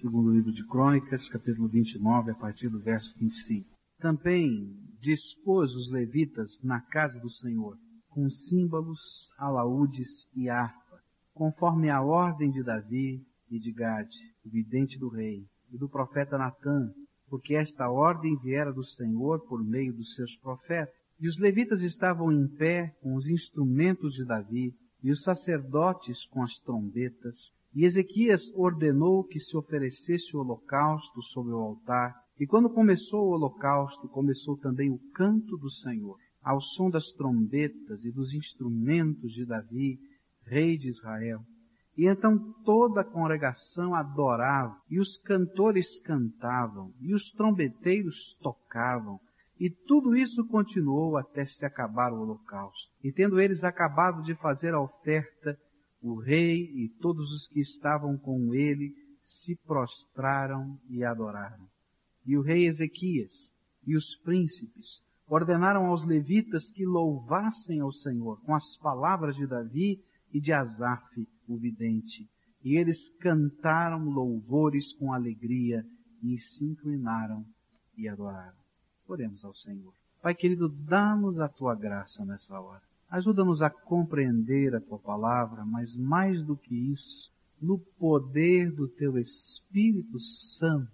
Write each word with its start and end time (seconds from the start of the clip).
Segundo 0.00 0.32
livro 0.32 0.50
de 0.50 0.66
Crônicas, 0.66 1.28
capítulo 1.28 1.68
29, 1.68 2.30
a 2.30 2.34
partir 2.34 2.70
do 2.70 2.80
verso 2.80 3.14
25. 3.18 3.68
Também 3.98 4.74
dispôs 4.98 5.70
os 5.74 5.90
levitas 5.90 6.58
na 6.62 6.80
casa 6.80 7.20
do 7.20 7.28
Senhor, 7.28 7.76
com 8.08 8.30
símbolos, 8.30 8.98
alaúdes 9.36 10.08
e 10.34 10.48
harpa, 10.48 11.02
conforme 11.34 11.90
a 11.90 12.00
ordem 12.00 12.50
de 12.50 12.62
Davi 12.62 13.22
e 13.50 13.58
de 13.58 13.70
Gade, 13.72 14.16
o 14.42 14.48
vidente 14.48 14.98
do 14.98 15.10
rei, 15.10 15.44
e 15.70 15.76
do 15.76 15.86
profeta 15.86 16.38
Natã, 16.38 16.90
porque 17.28 17.54
esta 17.54 17.90
ordem 17.90 18.38
viera 18.38 18.72
do 18.72 18.84
Senhor 18.84 19.46
por 19.46 19.62
meio 19.62 19.92
dos 19.92 20.14
seus 20.14 20.34
profetas. 20.38 20.94
E 21.20 21.28
os 21.28 21.38
levitas 21.38 21.82
estavam 21.82 22.32
em 22.32 22.48
pé 22.48 22.96
com 23.02 23.16
os 23.16 23.28
instrumentos 23.28 24.14
de 24.14 24.24
Davi, 24.24 24.72
e 25.02 25.10
os 25.10 25.22
sacerdotes 25.22 26.24
com 26.28 26.42
as 26.42 26.58
trombetas, 26.60 27.36
e 27.74 27.84
Ezequias 27.84 28.42
ordenou 28.54 29.24
que 29.24 29.38
se 29.38 29.56
oferecesse 29.56 30.36
o 30.36 30.40
holocausto 30.40 31.22
sobre 31.32 31.52
o 31.52 31.58
altar, 31.58 32.14
e 32.38 32.46
quando 32.46 32.70
começou 32.70 33.26
o 33.26 33.32
holocausto, 33.32 34.08
começou 34.08 34.56
também 34.56 34.90
o 34.90 34.98
canto 35.14 35.56
do 35.56 35.70
Senhor, 35.70 36.16
ao 36.42 36.60
som 36.60 36.88
das 36.90 37.06
trombetas 37.12 38.04
e 38.04 38.10
dos 38.10 38.32
instrumentos 38.32 39.32
de 39.32 39.44
Davi, 39.44 39.98
rei 40.46 40.78
de 40.78 40.88
Israel. 40.88 41.40
E 41.96 42.06
então 42.06 42.38
toda 42.64 43.02
a 43.02 43.04
congregação 43.04 43.94
adorava, 43.94 44.74
e 44.88 44.98
os 44.98 45.18
cantores 45.18 46.00
cantavam, 46.00 46.92
e 47.00 47.14
os 47.14 47.30
trombeteiros 47.32 48.16
tocavam, 48.40 49.20
e 49.58 49.68
tudo 49.68 50.16
isso 50.16 50.46
continuou 50.46 51.18
até 51.18 51.44
se 51.44 51.64
acabar 51.66 52.10
o 52.10 52.22
holocausto. 52.22 52.90
E 53.04 53.12
tendo 53.12 53.38
eles 53.38 53.62
acabado 53.62 54.22
de 54.22 54.34
fazer 54.36 54.72
a 54.72 54.80
oferta, 54.80 55.58
o 56.02 56.14
rei 56.14 56.64
e 56.74 56.88
todos 57.00 57.30
os 57.32 57.46
que 57.48 57.60
estavam 57.60 58.16
com 58.16 58.54
ele 58.54 58.94
se 59.44 59.56
prostraram 59.66 60.78
e 60.88 61.04
adoraram. 61.04 61.68
E 62.26 62.36
o 62.36 62.42
rei 62.42 62.66
Ezequias 62.66 63.32
e 63.86 63.96
os 63.96 64.16
príncipes 64.22 65.02
ordenaram 65.26 65.86
aos 65.86 66.04
levitas 66.04 66.68
que 66.70 66.84
louvassem 66.84 67.80
ao 67.80 67.92
Senhor 67.92 68.40
com 68.44 68.54
as 68.54 68.76
palavras 68.78 69.36
de 69.36 69.46
Davi 69.46 70.02
e 70.32 70.40
de 70.40 70.52
Asaf, 70.52 71.28
o 71.48 71.56
vidente. 71.56 72.28
E 72.64 72.76
eles 72.76 72.98
cantaram 73.20 74.04
louvores 74.04 74.92
com 74.94 75.12
alegria 75.12 75.84
e 76.22 76.38
se 76.38 76.64
inclinaram 76.64 77.44
e 77.96 78.08
adoraram. 78.08 78.58
Oremos 79.08 79.44
ao 79.44 79.54
Senhor. 79.54 79.94
Pai 80.22 80.34
querido, 80.34 80.68
dá-nos 80.68 81.38
a 81.38 81.48
tua 81.48 81.74
graça 81.74 82.24
nessa 82.24 82.60
hora. 82.60 82.89
Ajuda-nos 83.10 83.60
a 83.60 83.68
compreender 83.68 84.74
a 84.74 84.80
tua 84.80 84.98
palavra, 84.98 85.64
mas 85.64 85.94
mais 85.96 86.44
do 86.44 86.56
que 86.56 86.74
isso, 86.92 87.30
no 87.60 87.78
poder 87.98 88.72
do 88.72 88.86
teu 88.88 89.18
Espírito 89.18 90.18
Santo, 90.58 90.90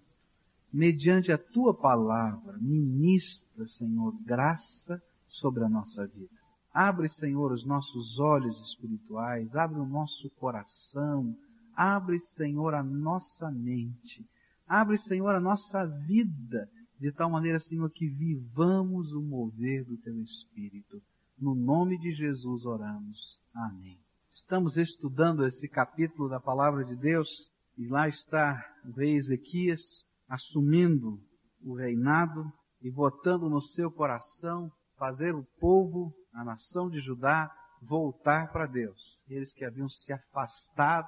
mediante 0.73 1.31
a 1.31 1.39
tua 1.39 1.75
palavra, 1.75 2.57
ministra, 2.59 3.67
Senhor, 3.69 4.15
graça 4.25 5.01
sobre 5.29 5.63
a 5.65 5.69
nossa 5.69 6.07
vida. 6.07 6.35
Abre, 6.73 7.09
Senhor, 7.09 7.53
os 7.53 7.65
nossos 7.67 8.19
olhos 8.19 8.59
espirituais, 8.71 9.55
abre 9.55 9.79
o 9.79 9.87
nosso 9.87 10.31
coração, 10.31 11.37
abre, 11.75 12.19
Senhor, 12.37 12.75
a 12.75 12.83
nossa 12.83 13.51
mente, 13.51 14.27
abre, 14.67 14.99
Senhor, 14.99 15.35
a 15.35 15.41
nossa 15.41 15.85
vida 16.07 16.69
de 16.99 17.13
tal 17.13 17.31
maneira, 17.31 17.59
Senhor, 17.61 17.91
que 17.91 18.09
vivamos 18.09 19.13
o 19.13 19.21
mover 19.23 19.85
do 19.85 19.99
Teu 19.99 20.19
Espírito. 20.21 21.01
No 21.39 21.55
nome 21.55 21.99
de 21.99 22.13
Jesus 22.13 22.65
oramos. 22.65 23.39
Amém. 23.55 23.99
Estamos 24.31 24.75
estudando 24.79 25.47
esse 25.47 25.69
capítulo 25.69 26.31
da 26.31 26.41
Palavra 26.41 26.83
de 26.83 26.97
Deus 26.97 27.29
e 27.77 27.87
lá 27.89 28.09
está 28.09 28.59
o 28.87 28.93
rei 28.93 29.17
Ezequias 29.17 29.83
assumindo 30.27 31.21
o 31.63 31.75
reinado 31.75 32.51
e 32.81 32.91
votando 32.91 33.51
no 33.51 33.61
seu 33.61 33.91
coração 33.91 34.73
fazer 34.97 35.35
o 35.35 35.45
povo, 35.61 36.11
a 36.33 36.43
nação 36.43 36.89
de 36.89 37.01
Judá, 37.01 37.51
voltar 37.83 38.51
para 38.51 38.65
Deus. 38.65 38.99
Eles 39.29 39.53
que 39.53 39.65
haviam 39.67 39.91
se 39.91 40.11
afastado, 40.15 41.07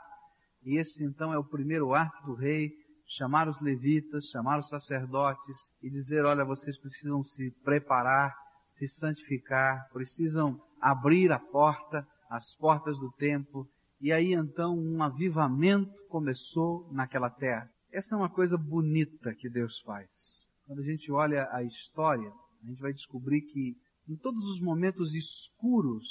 e 0.62 0.78
esse 0.78 1.02
então 1.02 1.32
é 1.32 1.38
o 1.38 1.48
primeiro 1.48 1.94
ato 1.94 2.26
do 2.26 2.34
rei, 2.34 2.70
chamar 3.16 3.48
os 3.48 3.58
levitas, 3.62 4.26
chamar 4.26 4.58
os 4.58 4.68
sacerdotes 4.68 5.56
e 5.82 5.88
dizer, 5.88 6.26
olha, 6.26 6.44
vocês 6.44 6.78
precisam 6.78 7.24
se 7.24 7.50
preparar, 7.64 8.34
se 8.78 8.88
santificar, 8.88 9.88
precisam 9.92 10.60
abrir 10.80 11.32
a 11.32 11.38
porta, 11.38 12.06
as 12.30 12.54
portas 12.56 12.96
do 12.98 13.10
templo, 13.12 13.66
e 14.00 14.12
aí 14.12 14.32
então 14.32 14.78
um 14.78 15.02
avivamento 15.02 15.92
começou 16.08 16.88
naquela 16.92 17.28
terra. 17.28 17.68
Essa 17.92 18.14
é 18.14 18.18
uma 18.18 18.28
coisa 18.28 18.56
bonita 18.56 19.34
que 19.34 19.48
Deus 19.48 19.80
faz. 19.80 20.08
Quando 20.66 20.80
a 20.80 20.84
gente 20.84 21.10
olha 21.10 21.48
a 21.50 21.62
história, 21.62 22.30
a 22.62 22.66
gente 22.66 22.80
vai 22.80 22.92
descobrir 22.92 23.40
que 23.40 23.74
em 24.08 24.16
todos 24.16 24.44
os 24.44 24.60
momentos 24.60 25.14
escuros 25.14 26.04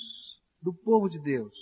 do 0.61 0.73
povo 0.73 1.07
de 1.07 1.19
Deus, 1.19 1.53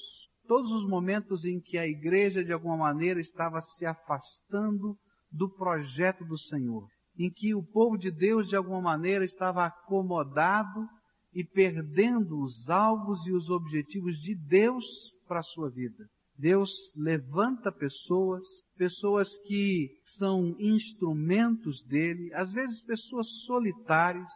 todos 0.47 0.71
os 0.71 0.89
momentos 0.89 1.43
em 1.43 1.59
que 1.59 1.77
a 1.77 1.87
igreja 1.87 2.43
de 2.43 2.51
alguma 2.51 2.77
maneira 2.77 3.19
estava 3.19 3.61
se 3.61 3.85
afastando 3.85 4.97
do 5.31 5.49
projeto 5.49 6.23
do 6.25 6.37
Senhor, 6.37 6.87
em 7.17 7.29
que 7.29 7.53
o 7.53 7.63
povo 7.63 7.97
de 7.97 8.11
Deus 8.11 8.47
de 8.47 8.55
alguma 8.55 8.81
maneira 8.81 9.25
estava 9.25 9.65
acomodado 9.65 10.87
e 11.35 11.43
perdendo 11.43 12.41
os 12.41 12.69
alvos 12.69 13.27
e 13.27 13.33
os 13.33 13.49
objetivos 13.49 14.17
de 14.21 14.33
Deus 14.33 14.85
para 15.27 15.41
a 15.41 15.43
sua 15.43 15.69
vida. 15.69 16.05
Deus 16.37 16.71
levanta 16.95 17.71
pessoas, 17.71 18.43
pessoas 18.77 19.29
que 19.45 19.89
são 20.17 20.55
instrumentos 20.59 21.85
dele, 21.87 22.33
às 22.33 22.51
vezes 22.53 22.81
pessoas 22.83 23.27
solitárias, 23.45 24.27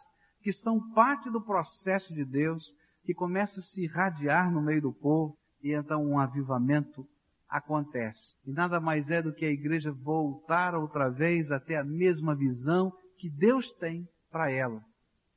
que 0.42 0.52
são 0.52 0.78
parte 0.92 1.30
do 1.30 1.42
processo 1.42 2.12
de 2.14 2.24
Deus, 2.24 2.62
que 3.04 3.14
começa 3.14 3.60
a 3.60 3.62
se 3.62 3.82
irradiar 3.82 4.52
no 4.52 4.62
meio 4.62 4.82
do 4.82 4.92
povo, 4.92 5.34
e 5.62 5.72
então 5.72 6.04
um 6.04 6.18
avivamento 6.18 7.06
acontece. 7.48 8.36
E 8.46 8.52
nada 8.52 8.78
mais 8.78 9.10
é 9.10 9.22
do 9.22 9.34
que 9.34 9.44
a 9.44 9.50
igreja 9.50 9.92
voltar 9.92 10.74
outra 10.74 11.08
vez 11.10 11.50
até 11.50 11.76
a 11.76 11.84
mesma 11.84 12.34
visão 12.34 12.92
que 13.18 13.28
Deus 13.28 13.70
tem 13.78 14.06
para 14.30 14.50
ela. 14.50 14.82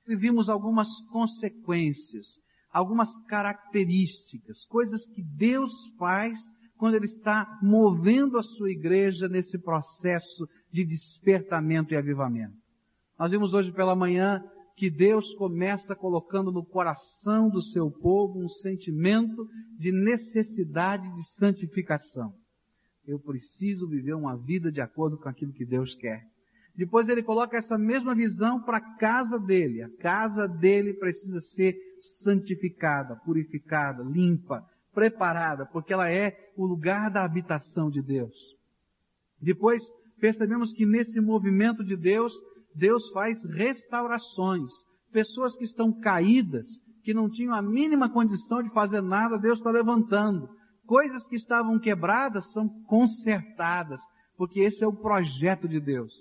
E 0.07 0.15
vimos 0.15 0.49
algumas 0.49 0.87
consequências, 1.11 2.27
algumas 2.71 3.09
características, 3.27 4.65
coisas 4.65 5.05
que 5.07 5.23
Deus 5.23 5.71
faz 5.97 6.37
quando 6.77 6.95
Ele 6.95 7.05
está 7.05 7.59
movendo 7.61 8.37
a 8.37 8.43
sua 8.43 8.69
igreja 8.71 9.29
nesse 9.29 9.57
processo 9.57 10.47
de 10.71 10.83
despertamento 10.85 11.93
e 11.93 11.97
avivamento. 11.97 12.55
Nós 13.17 13.31
vimos 13.31 13.53
hoje 13.53 13.71
pela 13.71 13.95
manhã 13.95 14.43
que 14.75 14.89
Deus 14.89 15.33
começa 15.35 15.95
colocando 15.95 16.51
no 16.51 16.65
coração 16.65 17.49
do 17.49 17.61
seu 17.61 17.91
povo 17.91 18.43
um 18.43 18.49
sentimento 18.49 19.47
de 19.77 19.91
necessidade 19.91 21.03
de 21.15 21.23
santificação. 21.35 22.33
Eu 23.05 23.19
preciso 23.19 23.87
viver 23.87 24.13
uma 24.13 24.35
vida 24.37 24.71
de 24.71 24.81
acordo 24.81 25.17
com 25.17 25.29
aquilo 25.29 25.53
que 25.53 25.65
Deus 25.65 25.93
quer. 25.95 26.23
Depois 26.75 27.07
ele 27.07 27.21
coloca 27.21 27.57
essa 27.57 27.77
mesma 27.77 28.15
visão 28.15 28.61
para 28.61 28.77
a 28.77 28.97
casa 28.97 29.37
dele. 29.37 29.83
A 29.83 29.89
casa 29.97 30.47
dele 30.47 30.93
precisa 30.93 31.39
ser 31.41 31.75
santificada, 32.23 33.15
purificada, 33.17 34.03
limpa, 34.03 34.63
preparada, 34.93 35.65
porque 35.67 35.93
ela 35.93 36.11
é 36.11 36.35
o 36.57 36.65
lugar 36.65 37.11
da 37.11 37.23
habitação 37.23 37.89
de 37.89 38.01
Deus. 38.01 38.33
Depois 39.41 39.83
percebemos 40.19 40.73
que 40.73 40.85
nesse 40.85 41.19
movimento 41.19 41.83
de 41.83 41.95
Deus, 41.95 42.33
Deus 42.75 43.09
faz 43.11 43.43
restaurações. 43.45 44.71
Pessoas 45.11 45.55
que 45.55 45.65
estão 45.65 45.91
caídas, 45.99 46.65
que 47.03 47.13
não 47.13 47.29
tinham 47.29 47.53
a 47.53 47.61
mínima 47.61 48.09
condição 48.09 48.63
de 48.63 48.69
fazer 48.71 49.01
nada, 49.01 49.37
Deus 49.37 49.59
está 49.59 49.69
levantando. 49.69 50.49
Coisas 50.87 51.25
que 51.27 51.35
estavam 51.35 51.79
quebradas 51.79 52.51
são 52.51 52.67
consertadas, 52.85 54.01
porque 54.35 54.61
esse 54.61 54.83
é 54.83 54.87
o 54.87 54.95
projeto 54.95 55.67
de 55.67 55.79
Deus. 55.79 56.11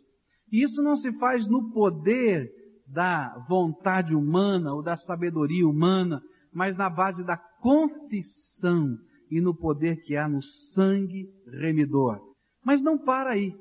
E 0.53 0.63
isso 0.63 0.83
não 0.83 0.97
se 0.97 1.11
faz 1.13 1.49
no 1.49 1.73
poder 1.73 2.51
da 2.87 3.35
vontade 3.49 4.15
humana 4.15 4.75
ou 4.75 4.83
da 4.83 4.97
sabedoria 4.99 5.67
humana, 5.67 6.21
mas 6.53 6.77
na 6.77 6.91
base 6.91 7.25
da 7.25 7.39
confissão 7.61 8.99
e 9.31 9.41
no 9.41 9.55
poder 9.55 10.03
que 10.03 10.15
há 10.15 10.29
no 10.29 10.43
sangue 10.75 11.27
remidor. 11.47 12.21
Mas 12.63 12.83
não 12.83 12.99
para 12.99 13.31
aí. 13.31 13.55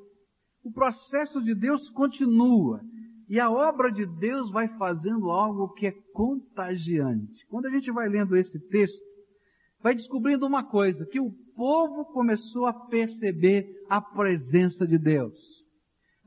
O 0.63 0.71
processo 0.71 1.41
de 1.41 1.55
Deus 1.55 1.89
continua. 1.91 2.81
E 3.29 3.39
a 3.39 3.49
obra 3.49 3.89
de 3.89 4.05
Deus 4.05 4.51
vai 4.51 4.67
fazendo 4.77 5.31
algo 5.31 5.73
que 5.73 5.87
é 5.87 5.93
contagiante. 6.13 7.47
Quando 7.49 7.67
a 7.67 7.69
gente 7.69 7.89
vai 7.89 8.09
lendo 8.09 8.35
esse 8.35 8.59
texto, 8.67 9.01
vai 9.81 9.95
descobrindo 9.95 10.45
uma 10.45 10.65
coisa, 10.65 11.05
que 11.05 11.21
o 11.21 11.31
povo 11.55 12.03
começou 12.11 12.65
a 12.65 12.73
perceber 12.73 13.65
a 13.89 14.01
presença 14.01 14.85
de 14.85 14.97
Deus. 14.97 15.33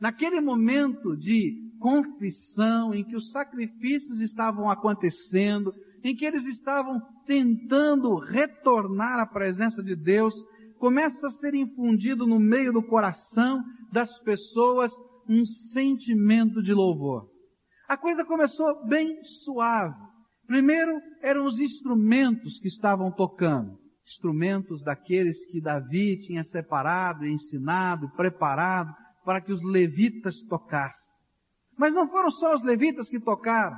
Naquele 0.04 0.38
momento 0.38 1.16
de 1.16 1.54
confissão, 1.80 2.92
em 2.92 3.02
que 3.02 3.16
os 3.16 3.30
sacrifícios 3.30 4.20
estavam 4.20 4.70
acontecendo, 4.70 5.72
em 6.04 6.14
que 6.14 6.26
eles 6.26 6.44
estavam 6.44 7.00
tentando 7.26 8.14
retornar 8.16 9.18
à 9.18 9.24
presença 9.24 9.82
de 9.82 9.96
Deus, 9.96 10.34
começa 10.78 11.26
a 11.26 11.30
ser 11.30 11.54
infundido 11.54 12.26
no 12.26 12.38
meio 12.38 12.70
do 12.70 12.82
coração 12.82 13.64
das 13.90 14.18
pessoas 14.18 14.92
um 15.26 15.42
sentimento 15.72 16.62
de 16.62 16.74
louvor. 16.74 17.26
A 17.88 17.96
coisa 17.96 18.26
começou 18.26 18.86
bem 18.86 19.24
suave. 19.24 19.96
Primeiro 20.46 21.00
eram 21.22 21.46
os 21.46 21.58
instrumentos 21.58 22.60
que 22.60 22.68
estavam 22.68 23.10
tocando. 23.10 23.78
Instrumentos 24.06 24.84
daqueles 24.84 25.42
que 25.46 25.62
Davi 25.62 26.20
tinha 26.20 26.44
separado, 26.44 27.26
ensinado, 27.26 28.10
preparado 28.10 28.94
para 29.24 29.40
que 29.40 29.52
os 29.52 29.62
levitas 29.62 30.40
tocassem. 30.42 31.12
Mas 31.76 31.92
não 31.92 32.08
foram 32.08 32.30
só 32.30 32.54
os 32.54 32.62
levitas 32.62 33.08
que 33.08 33.18
tocaram. 33.18 33.76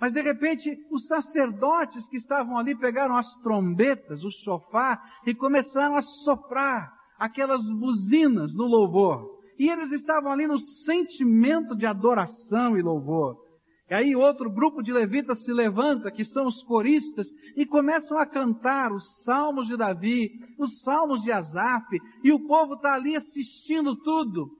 Mas 0.00 0.12
de 0.12 0.20
repente 0.20 0.70
os 0.90 1.06
sacerdotes 1.06 2.06
que 2.08 2.16
estavam 2.16 2.58
ali 2.58 2.76
pegaram 2.76 3.16
as 3.16 3.32
trombetas, 3.42 4.22
o 4.22 4.30
sofá 4.30 5.02
e 5.26 5.34
começaram 5.34 5.96
a 5.96 6.02
soprar 6.02 6.92
aquelas 7.18 7.64
buzinas 7.64 8.54
no 8.54 8.64
louvor. 8.64 9.38
E 9.58 9.68
eles 9.68 9.90
estavam 9.90 10.30
ali 10.30 10.46
no 10.46 10.58
sentimento 10.58 11.74
de 11.76 11.84
adoração 11.84 12.76
e 12.78 12.82
louvor. 12.82 13.48
E 13.90 13.94
aí 13.94 14.14
outro 14.14 14.50
grupo 14.50 14.82
de 14.82 14.92
levitas 14.92 15.42
se 15.42 15.52
levanta, 15.52 16.10
que 16.10 16.22
são 16.22 16.46
os 16.46 16.62
coristas, 16.62 17.26
e 17.56 17.64
começam 17.64 18.18
a 18.18 18.26
cantar 18.26 18.92
os 18.92 19.24
salmos 19.24 19.66
de 19.66 19.76
Davi, 19.76 20.30
os 20.58 20.82
salmos 20.82 21.22
de 21.22 21.32
Asaf, 21.32 21.86
e 22.22 22.30
o 22.30 22.46
povo 22.46 22.74
está 22.74 22.92
ali 22.92 23.16
assistindo 23.16 23.96
tudo. 23.96 24.57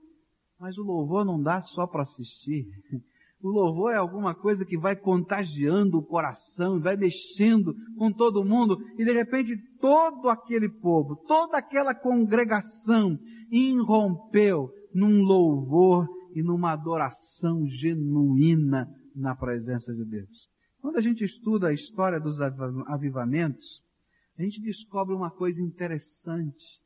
Mas 0.59 0.77
o 0.77 0.83
louvor 0.83 1.23
não 1.25 1.41
dá 1.41 1.61
só 1.61 1.87
para 1.87 2.03
assistir. 2.03 2.65
O 3.41 3.47
louvor 3.47 3.93
é 3.93 3.97
alguma 3.97 4.35
coisa 4.35 4.65
que 4.65 4.77
vai 4.77 4.95
contagiando 4.97 5.97
o 5.97 6.05
coração, 6.05 6.81
vai 6.81 6.97
mexendo 6.97 7.73
com 7.97 8.11
todo 8.11 8.43
mundo, 8.43 8.77
e 8.97 9.05
de 9.05 9.13
repente 9.13 9.55
todo 9.79 10.27
aquele 10.27 10.67
povo, 10.67 11.15
toda 11.25 11.57
aquela 11.57 11.95
congregação 11.95 13.17
irrompeu 13.49 14.69
num 14.93 15.21
louvor 15.21 16.05
e 16.35 16.43
numa 16.43 16.73
adoração 16.73 17.65
genuína 17.67 18.87
na 19.15 19.33
presença 19.35 19.93
de 19.93 20.03
Deus. 20.03 20.49
Quando 20.81 20.97
a 20.97 21.01
gente 21.01 21.23
estuda 21.23 21.69
a 21.69 21.73
história 21.73 22.19
dos 22.19 22.37
avivamentos, 22.87 23.65
a 24.37 24.43
gente 24.43 24.61
descobre 24.61 25.15
uma 25.15 25.31
coisa 25.31 25.61
interessante. 25.61 26.79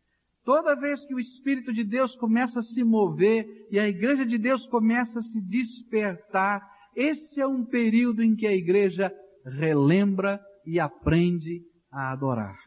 Toda 0.44 0.76
vez 0.76 1.06
que 1.06 1.16
o 1.16 1.20
Espírito 1.20 1.72
de 1.72 1.84
Deus 1.86 2.16
começa 2.16 2.60
a 2.60 2.64
se 2.64 2.84
mover 2.84 3.46
e 3.72 3.80
a 3.80 3.88
igreja 3.88 4.26
de 4.26 4.38
Deus 4.38 4.66
começa 4.68 5.20
a 5.20 5.22
se 5.22 5.42
despertar, 5.42 6.62
esse 6.96 7.40
é 7.40 7.48
um 7.48 7.66
período 7.66 8.22
em 8.22 8.36
que 8.36 8.46
a 8.46 8.54
igreja 8.54 9.12
relembra 9.46 10.40
e 10.66 10.80
aprende 10.80 11.62
a 11.92 12.12
adorar. 12.12 12.58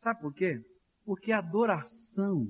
Sabe 0.00 0.20
por 0.20 0.32
quê? 0.32 0.60
Porque 1.04 1.32
a 1.32 1.38
adoração 1.38 2.46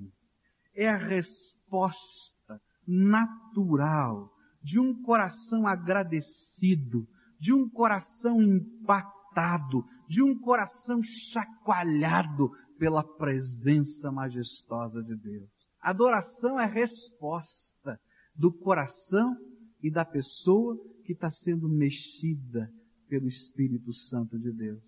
é 0.77 0.89
a 0.89 0.97
resposta 0.97 2.61
natural 2.87 4.31
de 4.63 4.79
um 4.79 5.03
coração 5.03 5.67
agradecido, 5.67 7.07
de 7.41 7.55
um 7.55 7.69
coração 7.71 8.43
impactado, 8.43 9.83
de 10.09 10.23
um 10.23 10.39
coração 10.39 11.01
chacoalhado 11.03 12.51
pela 12.79 13.03
presença 13.17 14.11
majestosa 14.11 15.03
de 15.03 15.17
Deus. 15.17 15.51
Adoração 15.81 16.59
é 16.59 16.67
resposta 16.67 18.01
do 18.35 18.53
coração 18.53 19.37
e 19.83 19.91
da 19.91 20.05
pessoa 20.05 20.77
que 21.05 21.13
está 21.13 21.31
sendo 21.31 21.69
mexida 21.69 22.71
pelo 23.09 23.29
Espírito 23.29 23.93
Santo 23.93 24.39
de 24.39 24.51
Deus. 24.53 24.83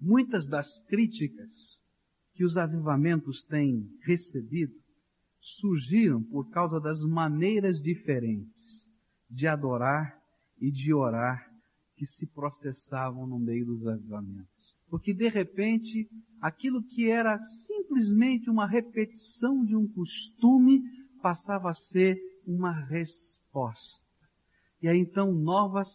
Muitas 0.00 0.46
das 0.46 0.66
críticas 0.86 1.50
que 2.34 2.44
os 2.44 2.56
avivamentos 2.56 3.44
têm 3.44 3.86
recebido 4.02 4.74
surgiram 5.40 6.22
por 6.22 6.50
causa 6.50 6.80
das 6.80 7.00
maneiras 7.00 7.80
diferentes 7.82 8.54
de 9.30 9.46
adorar 9.46 10.18
e 10.60 10.70
de 10.70 10.92
orar 10.92 11.44
que 11.96 12.06
se 12.06 12.26
processavam 12.26 13.26
no 13.26 13.38
meio 13.38 13.66
dos 13.66 13.86
avivamentos. 13.86 14.57
Porque 14.90 15.12
de 15.12 15.28
repente, 15.28 16.08
aquilo 16.40 16.82
que 16.82 17.10
era 17.10 17.38
simplesmente 17.66 18.48
uma 18.48 18.66
repetição 18.66 19.64
de 19.64 19.76
um 19.76 19.86
costume 19.88 20.82
passava 21.20 21.70
a 21.70 21.74
ser 21.74 22.18
uma 22.46 22.72
resposta. 22.72 24.08
E 24.80 24.88
aí 24.88 24.98
então 24.98 25.32
novas, 25.32 25.88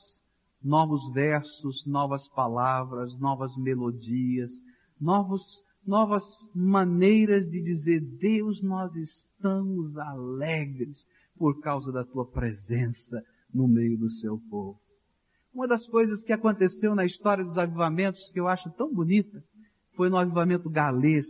novos 0.62 1.12
versos, 1.14 1.86
novas 1.86 2.28
palavras, 2.30 3.18
novas 3.20 3.56
melodias, 3.58 4.52
novos, 5.00 5.44
novas 5.86 6.24
maneiras 6.54 7.50
de 7.50 7.62
dizer, 7.62 8.02
Deus, 8.20 8.62
nós 8.62 8.94
estamos 8.96 9.98
alegres 9.98 11.06
por 11.38 11.60
causa 11.62 11.92
da 11.92 12.04
tua 12.04 12.26
presença 12.26 13.24
no 13.54 13.68
meio 13.68 13.98
do 13.98 14.10
seu 14.12 14.40
povo. 14.50 14.83
Uma 15.54 15.68
das 15.68 15.86
coisas 15.88 16.24
que 16.24 16.34
aconteceu 16.34 16.96
na 16.96 17.06
história 17.06 17.44
dos 17.46 17.58
avivamentos 17.58 18.32
que 18.32 18.40
eu 18.40 18.48
acho 18.48 18.72
tão 18.72 18.92
bonita 18.92 19.44
foi 19.96 20.10
no 20.10 20.18
avivamento 20.18 20.68
galês, 20.68 21.28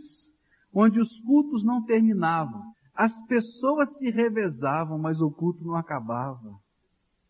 onde 0.72 0.98
os 0.98 1.20
cultos 1.20 1.62
não 1.62 1.84
terminavam. 1.84 2.62
As 2.94 3.14
pessoas 3.26 3.92
se 3.98 4.08
revezavam, 4.08 4.98
mas 4.98 5.20
o 5.20 5.30
culto 5.30 5.62
não 5.62 5.76
acabava. 5.76 6.58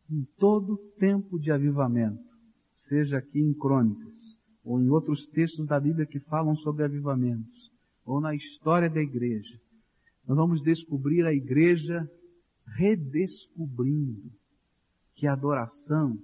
Em 0.09 0.25
todo 0.39 0.77
tempo 0.99 1.39
de 1.39 1.51
avivamento, 1.51 2.23
seja 2.89 3.19
aqui 3.19 3.41
em 3.41 3.53
Crônicas, 3.55 4.15
ou 4.63 4.81
em 4.81 4.89
outros 4.89 5.27
textos 5.29 5.67
da 5.67 5.81
Bíblia 5.81 6.07
que 6.07 6.21
falam 6.21 6.55
sobre 6.57 6.85
avivamentos, 6.85 7.73
ou 8.05 8.21
na 8.21 8.35
história 8.35 8.89
da 8.89 9.01
igreja, 9.01 9.59
nós 10.29 10.37
vamos 10.37 10.63
descobrir 10.63 11.27
a 11.27 11.33
igreja 11.33 12.09
redescobrindo 12.77 14.31
que 15.17 15.27
a 15.27 15.33
adoração 15.33 16.19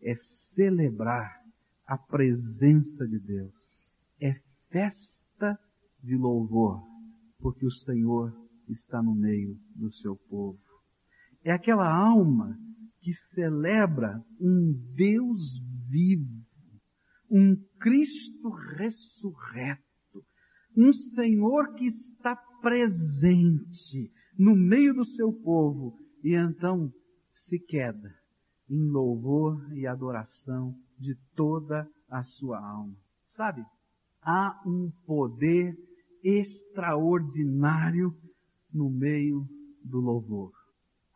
é 0.00 0.14
celebrar 0.54 1.40
a 1.86 1.96
presença 1.96 3.06
de 3.06 3.18
Deus. 3.18 3.52
É 4.20 4.34
festa 4.70 5.58
de 6.02 6.16
louvor, 6.16 6.82
porque 7.38 7.66
o 7.66 7.70
Senhor 7.70 8.32
está 8.68 9.02
no 9.02 9.14
meio 9.14 9.56
do 9.74 9.92
seu 9.92 10.16
povo. 10.28 10.58
É 11.44 11.52
aquela 11.52 11.88
alma 11.88 12.58
que 13.00 13.12
celebra 13.12 14.20
um 14.40 14.72
Deus 14.94 15.60
vivo, 15.88 16.42
um 17.30 17.56
Cristo 17.78 18.50
ressurreto, 18.50 19.82
um 20.76 20.92
Senhor 20.92 21.74
que 21.74 21.86
está 21.86 22.34
presente 22.60 24.10
no 24.36 24.56
meio 24.56 24.92
do 24.94 25.04
seu 25.04 25.32
povo 25.32 25.96
e 26.22 26.34
então 26.34 26.92
se 27.32 27.58
queda 27.58 28.12
em 28.68 28.90
louvor 28.90 29.56
e 29.74 29.86
adoração 29.86 30.74
de 30.98 31.14
toda 31.34 31.88
a 32.10 32.24
sua 32.24 32.58
alma. 32.58 32.94
Sabe, 33.36 33.64
há 34.22 34.60
um 34.66 34.90
poder 35.06 35.74
extraordinário 36.22 38.12
no 38.72 38.90
meio 38.90 39.46
do 39.84 40.00
louvor. 40.00 40.52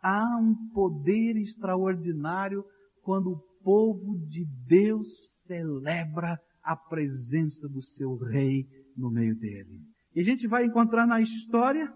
Há 0.02 0.38
um 0.38 0.54
poder 0.72 1.36
extraordinário 1.36 2.64
quando 3.02 3.32
o 3.32 3.40
povo 3.62 4.18
de 4.28 4.44
Deus 4.66 5.08
celebra 5.46 6.38
a 6.62 6.76
presença 6.76 7.68
do 7.68 7.82
seu 7.82 8.16
rei 8.16 8.66
no 8.96 9.10
meio 9.10 9.34
dele. 9.36 9.80
E 10.14 10.20
a 10.20 10.24
gente 10.24 10.46
vai 10.46 10.64
encontrar 10.64 11.06
na 11.06 11.20
história 11.20 11.92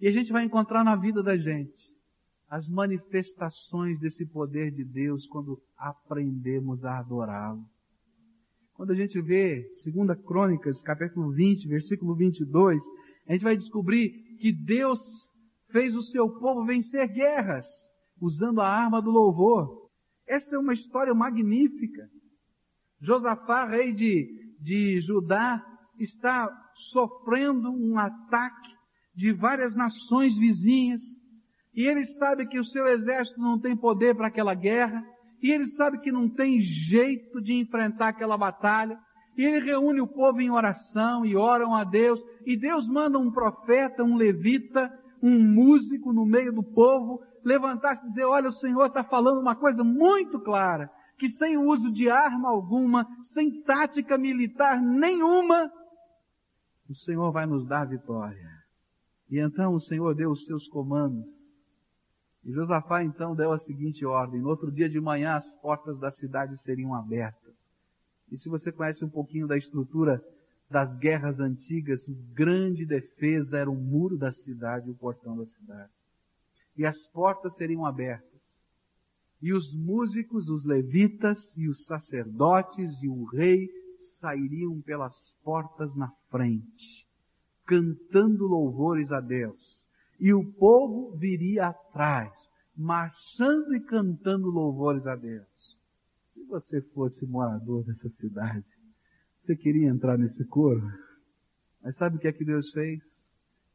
e 0.00 0.08
a 0.08 0.12
gente 0.12 0.32
vai 0.32 0.44
encontrar 0.44 0.84
na 0.84 0.96
vida 0.96 1.22
da 1.22 1.36
gente 1.36 1.87
as 2.48 2.66
manifestações 2.66 4.00
desse 4.00 4.24
poder 4.24 4.70
de 4.70 4.84
Deus 4.84 5.26
quando 5.26 5.60
aprendemos 5.76 6.84
a 6.84 6.98
adorá-lo. 6.98 7.62
Quando 8.74 8.92
a 8.92 8.94
gente 8.94 9.20
vê 9.20 9.66
2 9.84 10.20
Crônicas, 10.24 10.80
capítulo 10.82 11.32
20, 11.32 11.68
versículo 11.68 12.14
22, 12.14 12.80
a 13.26 13.32
gente 13.32 13.44
vai 13.44 13.56
descobrir 13.56 14.10
que 14.40 14.52
Deus 14.52 15.00
fez 15.70 15.94
o 15.94 16.02
seu 16.02 16.30
povo 16.38 16.64
vencer 16.64 17.06
guerras 17.08 17.66
usando 18.20 18.60
a 18.60 18.68
arma 18.68 19.02
do 19.02 19.10
louvor. 19.10 19.90
Essa 20.26 20.56
é 20.56 20.58
uma 20.58 20.72
história 20.72 21.12
magnífica. 21.12 22.08
Josafá, 23.00 23.66
rei 23.66 23.92
de, 23.92 24.54
de 24.60 25.00
Judá, 25.02 25.62
está 25.98 26.48
sofrendo 26.92 27.70
um 27.70 27.98
ataque 27.98 28.70
de 29.14 29.32
várias 29.32 29.74
nações 29.74 30.36
vizinhas 30.36 31.02
e 31.74 31.86
ele 31.86 32.04
sabe 32.04 32.46
que 32.46 32.58
o 32.58 32.64
seu 32.64 32.86
exército 32.86 33.40
não 33.40 33.58
tem 33.58 33.76
poder 33.76 34.14
para 34.16 34.28
aquela 34.28 34.54
guerra, 34.54 35.02
e 35.42 35.50
ele 35.50 35.68
sabe 35.68 36.00
que 36.00 36.10
não 36.10 36.28
tem 36.28 36.60
jeito 36.60 37.40
de 37.40 37.54
enfrentar 37.54 38.08
aquela 38.08 38.36
batalha, 38.36 38.98
e 39.36 39.44
ele 39.44 39.64
reúne 39.64 40.00
o 40.00 40.08
povo 40.08 40.40
em 40.40 40.50
oração 40.50 41.24
e 41.24 41.36
oram 41.36 41.74
a 41.74 41.84
Deus, 41.84 42.20
e 42.44 42.58
Deus 42.58 42.88
manda 42.88 43.18
um 43.18 43.30
profeta, 43.30 44.02
um 44.02 44.16
levita, 44.16 44.90
um 45.22 45.38
músico 45.40 46.12
no 46.12 46.26
meio 46.26 46.52
do 46.52 46.62
povo, 46.62 47.20
levantar-se 47.44 48.04
e 48.04 48.08
dizer, 48.08 48.24
olha, 48.24 48.48
o 48.48 48.54
Senhor 48.54 48.86
está 48.86 49.04
falando 49.04 49.40
uma 49.40 49.54
coisa 49.54 49.84
muito 49.84 50.40
clara, 50.40 50.90
que 51.16 51.28
sem 51.28 51.56
o 51.56 51.68
uso 51.68 51.92
de 51.92 52.10
arma 52.10 52.48
alguma, 52.48 53.06
sem 53.34 53.62
tática 53.62 54.18
militar 54.18 54.80
nenhuma, 54.80 55.70
o 56.88 56.94
Senhor 56.94 57.30
vai 57.30 57.46
nos 57.46 57.66
dar 57.66 57.84
vitória. 57.84 58.48
E 59.30 59.38
então 59.38 59.74
o 59.74 59.80
Senhor 59.80 60.14
deu 60.14 60.30
os 60.30 60.44
seus 60.46 60.66
comandos 60.68 61.37
E 62.48 62.52
Josafá 62.52 63.04
então 63.04 63.36
deu 63.36 63.52
a 63.52 63.58
seguinte 63.58 64.06
ordem: 64.06 64.40
no 64.40 64.48
outro 64.48 64.72
dia 64.72 64.88
de 64.88 64.98
manhã 64.98 65.34
as 65.34 65.46
portas 65.60 66.00
da 66.00 66.10
cidade 66.10 66.56
seriam 66.62 66.94
abertas. 66.94 67.54
E 68.32 68.38
se 68.38 68.48
você 68.48 68.72
conhece 68.72 69.04
um 69.04 69.10
pouquinho 69.10 69.46
da 69.46 69.58
estrutura 69.58 70.18
das 70.70 70.96
guerras 70.96 71.38
antigas, 71.38 72.02
grande 72.32 72.86
defesa 72.86 73.58
era 73.58 73.70
o 73.70 73.74
muro 73.74 74.16
da 74.16 74.32
cidade, 74.32 74.90
o 74.90 74.94
portão 74.94 75.36
da 75.36 75.44
cidade. 75.44 75.92
E 76.74 76.86
as 76.86 76.98
portas 77.08 77.54
seriam 77.54 77.84
abertas. 77.84 78.40
E 79.42 79.52
os 79.52 79.70
músicos, 79.74 80.48
os 80.48 80.64
levitas 80.64 81.38
e 81.54 81.68
os 81.68 81.84
sacerdotes 81.84 82.94
e 83.02 83.08
o 83.08 83.24
rei 83.24 83.68
sairiam 84.20 84.80
pelas 84.80 85.14
portas 85.44 85.94
na 85.94 86.10
frente, 86.30 87.06
cantando 87.66 88.46
louvores 88.46 89.12
a 89.12 89.20
Deus 89.20 89.78
e 90.18 90.32
o 90.32 90.44
povo 90.54 91.16
viria 91.16 91.68
atrás, 91.68 92.32
marchando 92.78 93.74
e 93.74 93.80
cantando 93.80 94.48
louvores 94.48 95.04
a 95.04 95.16
Deus. 95.16 95.76
Se 96.32 96.44
você 96.44 96.80
fosse 96.94 97.26
morador 97.26 97.84
dessa 97.84 98.08
cidade, 98.10 98.64
você 99.42 99.56
queria 99.56 99.88
entrar 99.88 100.16
nesse 100.16 100.44
coro? 100.44 100.88
Mas 101.82 101.96
sabe 101.96 102.16
o 102.16 102.20
que 102.20 102.28
é 102.28 102.32
que 102.32 102.44
Deus 102.44 102.70
fez? 102.70 103.02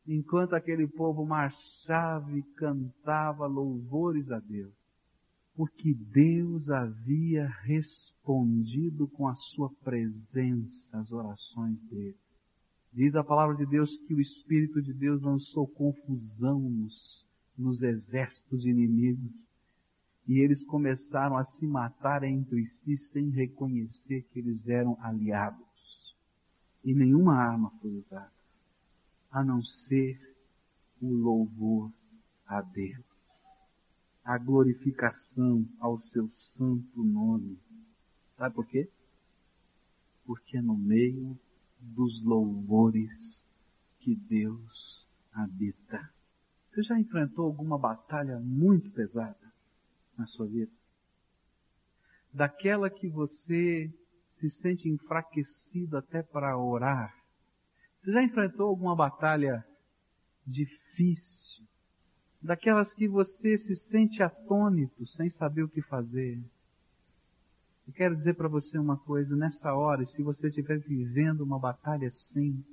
Enquanto 0.08 0.54
aquele 0.54 0.88
povo 0.88 1.26
marchava 1.26 2.32
e 2.32 2.44
cantava 2.56 3.46
louvores 3.46 4.32
a 4.32 4.40
Deus, 4.40 4.74
porque 5.54 5.94
Deus 5.94 6.70
havia 6.70 7.48
respondido 7.64 9.08
com 9.10 9.28
a 9.28 9.36
sua 9.36 9.70
presença 9.84 10.98
às 10.98 11.12
orações 11.12 11.78
dele. 11.90 12.18
Diz 12.94 13.16
a 13.16 13.24
palavra 13.24 13.56
de 13.58 13.66
Deus 13.66 13.90
que 14.08 14.14
o 14.14 14.22
Espírito 14.22 14.82
de 14.82 14.94
Deus 14.94 15.22
lançou 15.22 15.68
confusão 15.68 16.60
nos, 16.60 17.23
nos 17.58 17.82
exércitos 17.82 18.66
inimigos 18.66 19.32
e 20.28 20.40
eles 20.40 20.64
começaram 20.66 21.38
a 21.38 21.46
se 21.46 21.66
matar 21.66 22.24
entre 22.24 22.66
si 22.68 22.98
sem 23.12 23.30
reconhecer 23.30 24.24
que 24.32 24.40
eles 24.40 24.68
eram 24.68 24.98
aliados. 25.02 25.64
E 26.84 26.94
nenhuma 26.94 27.36
arma 27.36 27.72
foi 27.82 27.92
usada, 27.92 28.32
a 29.32 29.44
não 29.44 29.62
ser 29.62 30.20
o 31.02 31.12
louvor 31.12 31.92
a 32.46 32.62
Deus, 32.62 33.06
a 34.24 34.38
glorificação 34.38 35.68
ao 35.80 36.00
seu 36.00 36.30
santo 36.30 37.04
nome. 37.04 37.60
Sabe 38.38 38.56
por 38.56 38.66
quê? 38.68 38.90
Porque 40.26 40.62
no 40.62 40.78
meio 40.78 41.38
dos 41.80 42.22
louvores 42.24 43.46
que 44.00 44.16
Deus 44.16 45.08
habita. 45.34 46.14
Você 46.74 46.82
já 46.82 47.00
enfrentou 47.00 47.46
alguma 47.46 47.78
batalha 47.78 48.40
muito 48.40 48.90
pesada 48.94 49.54
na 50.18 50.26
sua 50.26 50.48
vida? 50.48 50.72
Daquela 52.34 52.90
que 52.90 53.08
você 53.08 53.94
se 54.40 54.50
sente 54.50 54.90
enfraquecido 54.90 55.98
até 55.98 56.24
para 56.24 56.58
orar. 56.58 57.16
Você 58.02 58.12
já 58.12 58.24
enfrentou 58.24 58.70
alguma 58.70 58.96
batalha 58.96 59.64
difícil? 60.48 61.64
Daquelas 62.42 62.92
que 62.94 63.08
você 63.08 63.56
se 63.60 63.76
sente 63.76 64.24
atônito, 64.24 65.06
sem 65.10 65.30
saber 65.30 65.62
o 65.62 65.70
que 65.70 65.82
fazer? 65.84 66.44
Eu 67.86 67.94
quero 67.94 68.16
dizer 68.16 68.34
para 68.34 68.48
você 68.48 68.80
uma 68.80 68.98
coisa, 68.98 69.36
nessa 69.36 69.76
hora, 69.76 70.06
se 70.08 70.24
você 70.24 70.48
estiver 70.48 70.80
vivendo 70.80 71.42
uma 71.42 71.60
batalha 71.60 72.08
assim, 72.08 72.66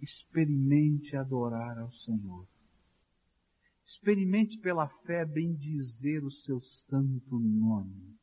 experimente 0.00 1.14
adorar 1.14 1.78
ao 1.78 1.92
Senhor. 1.92 2.46
Experimente 3.94 4.58
pela 4.58 4.88
fé 5.06 5.24
bendizer 5.24 6.24
o 6.24 6.30
seu 6.30 6.60
santo 6.88 7.38
nome. 7.38 8.16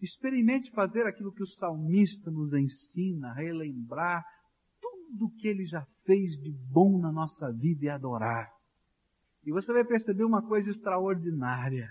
Experimente 0.00 0.70
fazer 0.72 1.06
aquilo 1.06 1.32
que 1.32 1.42
o 1.42 1.46
salmista 1.46 2.30
nos 2.30 2.52
ensina, 2.52 3.32
relembrar 3.32 4.24
tudo 4.80 5.30
que 5.38 5.46
ele 5.46 5.64
já 5.66 5.86
fez 6.04 6.32
de 6.42 6.50
bom 6.72 6.98
na 6.98 7.12
nossa 7.12 7.52
vida 7.52 7.84
e 7.84 7.88
adorar. 7.88 8.50
E 9.44 9.52
você 9.52 9.72
vai 9.72 9.84
perceber 9.84 10.24
uma 10.24 10.42
coisa 10.46 10.70
extraordinária. 10.70 11.88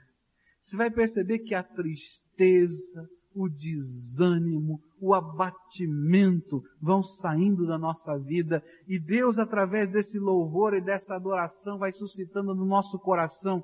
Você 0.66 0.76
vai 0.76 0.92
perceber 0.92 1.40
que 1.40 1.56
a 1.56 1.64
tristeza, 1.64 3.10
o 3.36 3.48
desânimo, 3.48 4.80
o 5.00 5.14
abatimento 5.14 6.62
vão 6.82 7.02
saindo 7.04 7.66
da 7.66 7.78
nossa 7.78 8.18
vida 8.18 8.64
e 8.88 9.00
Deus, 9.00 9.38
através 9.38 9.90
desse 9.92 10.20
louvor 10.20 10.74
e 10.74 10.82
dessa 10.82 11.16
adoração, 11.16 11.78
vai 11.78 11.92
suscitando 11.92 12.54
no 12.54 12.66
nosso 12.66 13.00
coração 13.00 13.64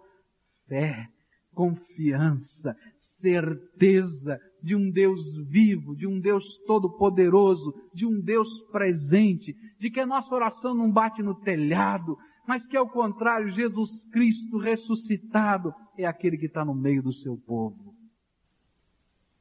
fé, 0.68 1.08
confiança, 1.54 2.76
certeza 3.20 4.40
de 4.62 4.76
um 4.76 4.90
Deus 4.92 5.22
vivo, 5.48 5.96
de 5.96 6.08
um 6.08 6.20
Deus 6.20 6.46
todo-poderoso, 6.66 7.74
de 7.94 8.06
um 8.06 8.22
Deus 8.22 8.48
presente, 8.72 9.56
de 9.80 9.90
que 9.90 10.00
a 10.00 10.06
nossa 10.06 10.34
oração 10.34 10.74
não 10.74 10.92
bate 10.92 11.22
no 11.22 11.36
telhado, 11.36 12.18
mas 12.48 12.66
que 12.66 12.78
ao 12.78 12.90
contrário, 12.90 13.52
Jesus 13.52 13.92
Cristo 14.12 14.58
ressuscitado 14.58 15.74
é 15.98 16.06
aquele 16.06 16.38
que 16.38 16.46
está 16.46 16.64
no 16.64 16.74
meio 16.74 17.04
do 17.04 17.14
seu 17.14 17.38
povo. 17.38 17.97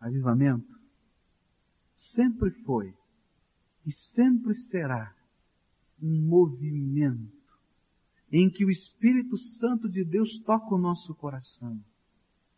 Avivamento 0.07 0.79
sempre 1.97 2.51
foi 2.65 2.95
e 3.85 3.93
sempre 3.93 4.55
será 4.55 5.15
um 6.01 6.29
movimento 6.29 7.33
em 8.31 8.51
que 8.51 8.65
o 8.65 8.71
Espírito 8.71 9.37
Santo 9.37 9.89
de 9.89 10.05
Deus 10.05 10.39
toca 10.45 10.75
o 10.75 10.79
nosso 10.79 11.15
coração, 11.15 11.81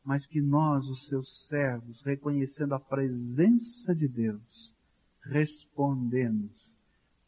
mas 0.04 0.26
que 0.26 0.40
nós, 0.40 0.86
os 0.86 1.06
seus 1.06 1.46
servos, 1.46 2.02
reconhecendo 2.02 2.74
a 2.74 2.80
presença 2.80 3.94
de 3.94 4.08
Deus, 4.08 4.72
respondemos 5.22 6.52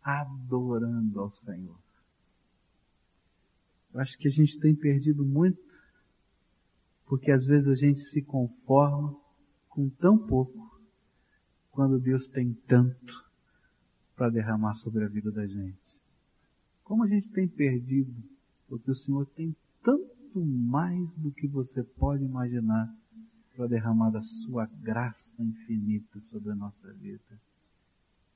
adorando 0.02 1.20
ao 1.20 1.30
Senhor. 1.32 1.78
Eu 3.92 4.00
acho 4.00 4.16
que 4.18 4.28
a 4.28 4.30
gente 4.30 4.58
tem 4.60 4.74
perdido 4.74 5.24
muito, 5.24 5.60
porque 7.06 7.30
às 7.30 7.44
vezes 7.44 7.68
a 7.68 7.74
gente 7.74 8.00
se 8.10 8.22
conforma 8.22 9.19
com 9.80 9.88
tão 9.88 10.18
pouco, 10.18 10.78
quando 11.70 11.98
Deus 11.98 12.28
tem 12.28 12.52
tanto 12.68 13.30
para 14.14 14.28
derramar 14.28 14.74
sobre 14.74 15.04
a 15.04 15.08
vida 15.08 15.30
da 15.32 15.46
gente. 15.46 15.78
Como 16.84 17.04
a 17.04 17.08
gente 17.08 17.30
tem 17.30 17.48
perdido, 17.48 18.12
porque 18.68 18.90
o 18.90 18.94
Senhor 18.94 19.24
tem 19.28 19.56
tanto 19.82 20.44
mais 20.44 21.08
do 21.16 21.32
que 21.32 21.48
você 21.48 21.82
pode 21.82 22.22
imaginar 22.22 22.94
para 23.56 23.68
derramar 23.68 24.10
da 24.10 24.22
sua 24.22 24.66
graça 24.66 25.42
infinita 25.42 26.20
sobre 26.30 26.50
a 26.50 26.54
nossa 26.54 26.92
vida. 26.94 27.40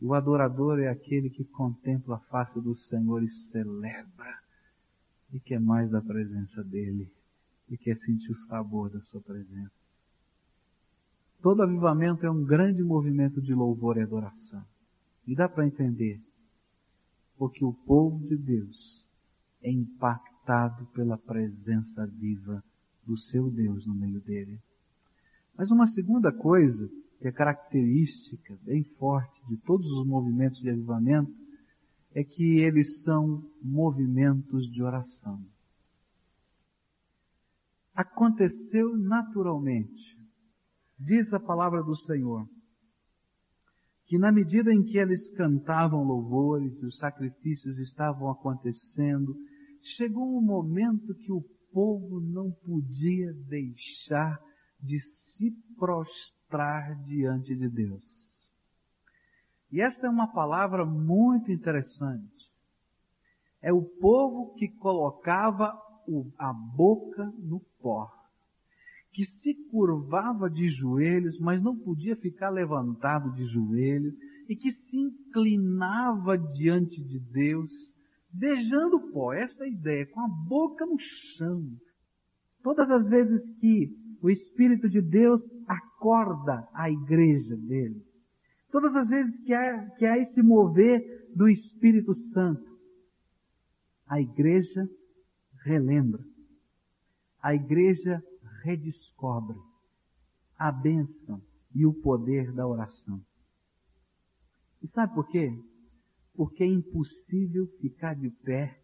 O 0.01 0.15
adorador 0.15 0.79
é 0.79 0.89
aquele 0.89 1.29
que 1.29 1.45
contempla 1.45 2.17
a 2.17 2.21
face 2.21 2.59
do 2.59 2.75
Senhor 2.75 3.23
e 3.23 3.31
celebra 3.51 4.39
e 5.31 5.39
quer 5.41 5.61
mais 5.61 5.91
da 5.91 6.01
presença 6.01 6.65
dele 6.65 7.13
e 7.69 7.77
quer 7.77 7.99
sentir 7.99 8.33
o 8.33 8.47
sabor 8.47 8.89
da 8.89 9.01
sua 9.03 9.21
presença. 9.21 9.84
Todo 11.45 11.63
avivamento 11.63 12.25
é 12.25 12.31
um 12.31 12.43
grande 12.43 12.83
movimento 12.83 13.39
de 13.39 13.53
louvor 13.53 13.99
e 13.99 14.01
adoração. 14.01 14.65
E 15.27 15.35
dá 15.37 15.47
para 15.47 15.67
entender. 15.67 16.19
Porque 17.37 17.63
o 17.63 17.75
povo 17.75 18.27
de 18.27 18.35
Deus 18.35 19.07
é 19.63 19.71
impactado 19.71 20.87
pela 20.95 21.19
presença 21.19 22.07
viva 22.07 22.65
do 23.07 23.19
seu 23.19 23.51
Deus 23.51 23.85
no 23.87 23.93
meio 23.93 24.23
dele. 24.23 24.59
Mas 25.55 25.71
uma 25.71 25.87
segunda 25.87 26.33
coisa, 26.33 26.89
que 27.21 27.29
é 27.29 27.33
característica 27.33 28.59
bem 28.63 28.83
forte 28.99 29.47
de 29.47 29.59
todos 29.59 29.87
os 29.87 30.07
movimentos 30.07 30.63
de 30.63 30.71
avivamento, 30.71 31.31
é 32.15 32.25
que 32.25 32.61
eles 32.61 33.03
são 33.03 33.45
movimentos 33.63 34.67
de 34.73 34.83
oração. 34.83 35.45
Aconteceu 37.95 38.97
naturalmente 38.97 40.14
diz 40.99 41.33
a 41.33 41.41
palavra 41.41 41.83
do 41.83 41.97
Senhor, 41.97 42.47
que 44.07 44.19
na 44.19 44.31
medida 44.31 44.73
em 44.73 44.83
que 44.83 44.99
eles 44.99 45.31
cantavam 45.37 46.05
louvores 46.05 46.73
e 46.81 46.87
os 46.87 46.99
sacrifícios 46.99 47.79
estavam 47.79 48.31
acontecendo, 48.31 49.35
chegou 49.97 50.39
um 50.39 50.43
momento 50.43 51.15
que 51.15 51.33
o 51.33 51.43
povo 51.73 52.21
não 52.21 52.53
podia 52.53 53.33
deixar 53.49 54.39
de 54.81 55.01
se 55.01 55.51
prostrar 55.79 56.95
diante 57.05 57.57
de 57.57 57.69
Deus. 57.69 58.05
E 59.73 59.81
essa 59.81 60.07
é 60.07 60.11
uma 60.11 60.33
palavra 60.33 60.85
muito 60.85 61.51
interessante. 61.51 62.49
É 63.61 63.73
o 63.73 63.83
povo 63.83 64.55
que 64.55 64.69
colocava 64.69 65.73
a 66.39 66.53
boca 66.53 67.25
no 67.39 67.61
pó 67.81 68.24
que 69.15 69.25
se 69.25 69.55
curvava 69.71 70.51
de 70.51 70.69
joelhos, 70.71 71.39
mas 71.39 71.63
não 71.63 71.77
podia 71.77 72.17
ficar 72.17 72.51
levantado 72.51 73.33
de 73.33 73.47
joelhos, 73.47 74.15
e 74.49 74.57
que 74.57 74.73
se 74.73 74.97
inclinava 74.97 76.37
diante 76.37 77.03
de 77.03 77.19
Deus, 77.19 77.71
beijando 78.33 79.13
pó, 79.13 79.33
essa 79.33 79.65
é 79.65 79.71
ideia, 79.71 80.05
com 80.07 80.21
a 80.21 80.29
boca 80.29 80.85
no 80.85 80.99
chão, 80.99 81.65
Todas 82.65 82.91
as 82.91 83.07
vezes 83.07 83.45
que 83.61 83.95
o 84.23 84.31
Espírito 84.31 84.89
de 84.89 85.03
Deus 85.03 85.43
acorda 85.69 86.67
a 86.73 86.91
igreja 86.91 87.55
dele, 87.59 88.03
todas 88.73 88.97
as 88.97 89.07
vezes 89.07 89.39
que 89.45 89.53
há, 89.53 89.91
que 89.99 90.07
há 90.07 90.17
esse 90.19 90.43
mover 90.43 91.29
do 91.37 91.47
Espírito 91.47 92.15
Santo, 92.33 92.65
a 94.09 94.19
igreja 94.19 94.89
relembra, 95.63 96.25
a 97.43 97.55
igreja 97.55 98.23
redescobre 98.65 99.59
a 100.59 100.73
bênção 100.73 101.41
e 101.75 101.85
o 101.85 101.93
poder 101.93 102.51
da 102.53 102.67
oração. 102.67 103.21
E 104.83 104.89
sabe 104.89 105.15
por 105.15 105.29
quê? 105.29 105.53
Porque 106.35 106.65
é 106.65 106.67
impossível 106.67 107.67
ficar 107.81 108.15
de 108.15 108.31
pé 108.31 108.83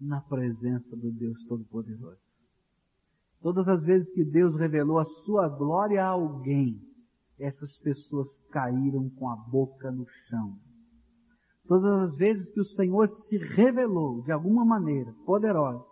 na 0.00 0.20
presença 0.20 0.96
do 0.96 1.10
Deus 1.10 1.44
Todo-Poderoso. 1.46 2.20
Todas 3.42 3.66
as 3.68 3.82
vezes 3.82 4.12
que 4.12 4.24
Deus 4.24 4.54
revelou 4.56 4.98
a 4.98 5.04
sua 5.04 5.48
glória 5.48 6.04
a 6.04 6.08
alguém, 6.08 6.80
essas 7.38 7.76
pessoas 7.78 8.28
caíram 8.50 9.08
com 9.10 9.28
a 9.28 9.36
boca 9.36 9.90
no 9.90 10.06
chão. 10.08 10.58
Todas 11.66 12.10
as 12.10 12.16
vezes 12.16 12.48
que 12.52 12.60
o 12.60 12.64
Senhor 12.64 13.08
se 13.08 13.36
revelou 13.38 14.22
de 14.22 14.32
alguma 14.32 14.64
maneira 14.64 15.12
poderosa, 15.24 15.84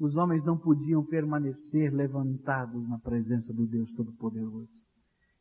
os 0.00 0.16
homens 0.16 0.44
não 0.44 0.56
podiam 0.56 1.04
permanecer 1.04 1.92
levantados 1.92 2.88
na 2.88 2.98
presença 2.98 3.52
do 3.52 3.66
Deus 3.66 3.90
Todo-Poderoso. 3.94 4.68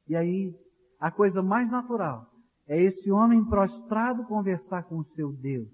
E 0.07 0.15
aí, 0.15 0.53
a 0.99 1.11
coisa 1.11 1.41
mais 1.41 1.69
natural 1.69 2.25
é 2.67 2.81
esse 2.81 3.11
homem 3.11 3.45
prostrado 3.45 4.25
conversar 4.25 4.83
com 4.83 4.97
o 4.97 5.05
seu 5.15 5.31
Deus, 5.31 5.69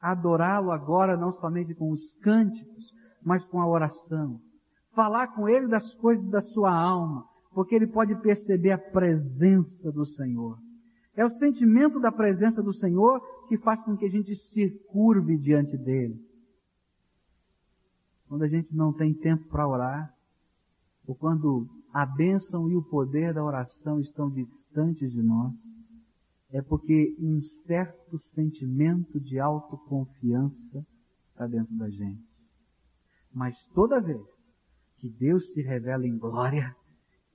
adorá-lo 0.00 0.70
agora 0.70 1.16
não 1.16 1.32
somente 1.34 1.74
com 1.74 1.90
os 1.90 2.00
cânticos, 2.22 2.84
mas 3.24 3.44
com 3.46 3.60
a 3.60 3.66
oração. 3.66 4.38
Falar 4.94 5.28
com 5.28 5.48
ele 5.48 5.66
das 5.68 5.94
coisas 5.94 6.28
da 6.30 6.40
sua 6.40 6.72
alma, 6.72 7.24
porque 7.52 7.74
ele 7.74 7.86
pode 7.86 8.14
perceber 8.16 8.72
a 8.72 8.78
presença 8.78 9.90
do 9.92 10.04
Senhor. 10.04 10.58
É 11.16 11.24
o 11.24 11.38
sentimento 11.38 12.00
da 12.00 12.10
presença 12.10 12.62
do 12.62 12.74
Senhor 12.74 13.20
que 13.48 13.56
faz 13.58 13.80
com 13.84 13.96
que 13.96 14.04
a 14.04 14.10
gente 14.10 14.34
se 14.34 14.70
curve 14.88 15.38
diante 15.38 15.76
dele. 15.76 16.16
Quando 18.28 18.42
a 18.42 18.48
gente 18.48 18.74
não 18.74 18.92
tem 18.92 19.14
tempo 19.14 19.48
para 19.48 19.68
orar, 19.68 20.14
ou 21.06 21.14
quando 21.14 21.68
a 21.92 22.04
bênção 22.06 22.70
e 22.70 22.76
o 22.76 22.82
poder 22.82 23.34
da 23.34 23.44
oração 23.44 24.00
estão 24.00 24.30
distantes 24.30 25.12
de 25.12 25.22
nós, 25.22 25.52
é 26.50 26.62
porque 26.62 27.14
um 27.18 27.42
certo 27.66 28.18
sentimento 28.34 29.20
de 29.20 29.38
autoconfiança 29.38 30.86
está 31.30 31.46
dentro 31.46 31.76
da 31.76 31.90
gente. 31.90 32.22
Mas 33.32 33.56
toda 33.74 34.00
vez 34.00 34.22
que 34.98 35.10
Deus 35.10 35.52
se 35.52 35.60
revela 35.60 36.06
em 36.06 36.16
glória, 36.16 36.74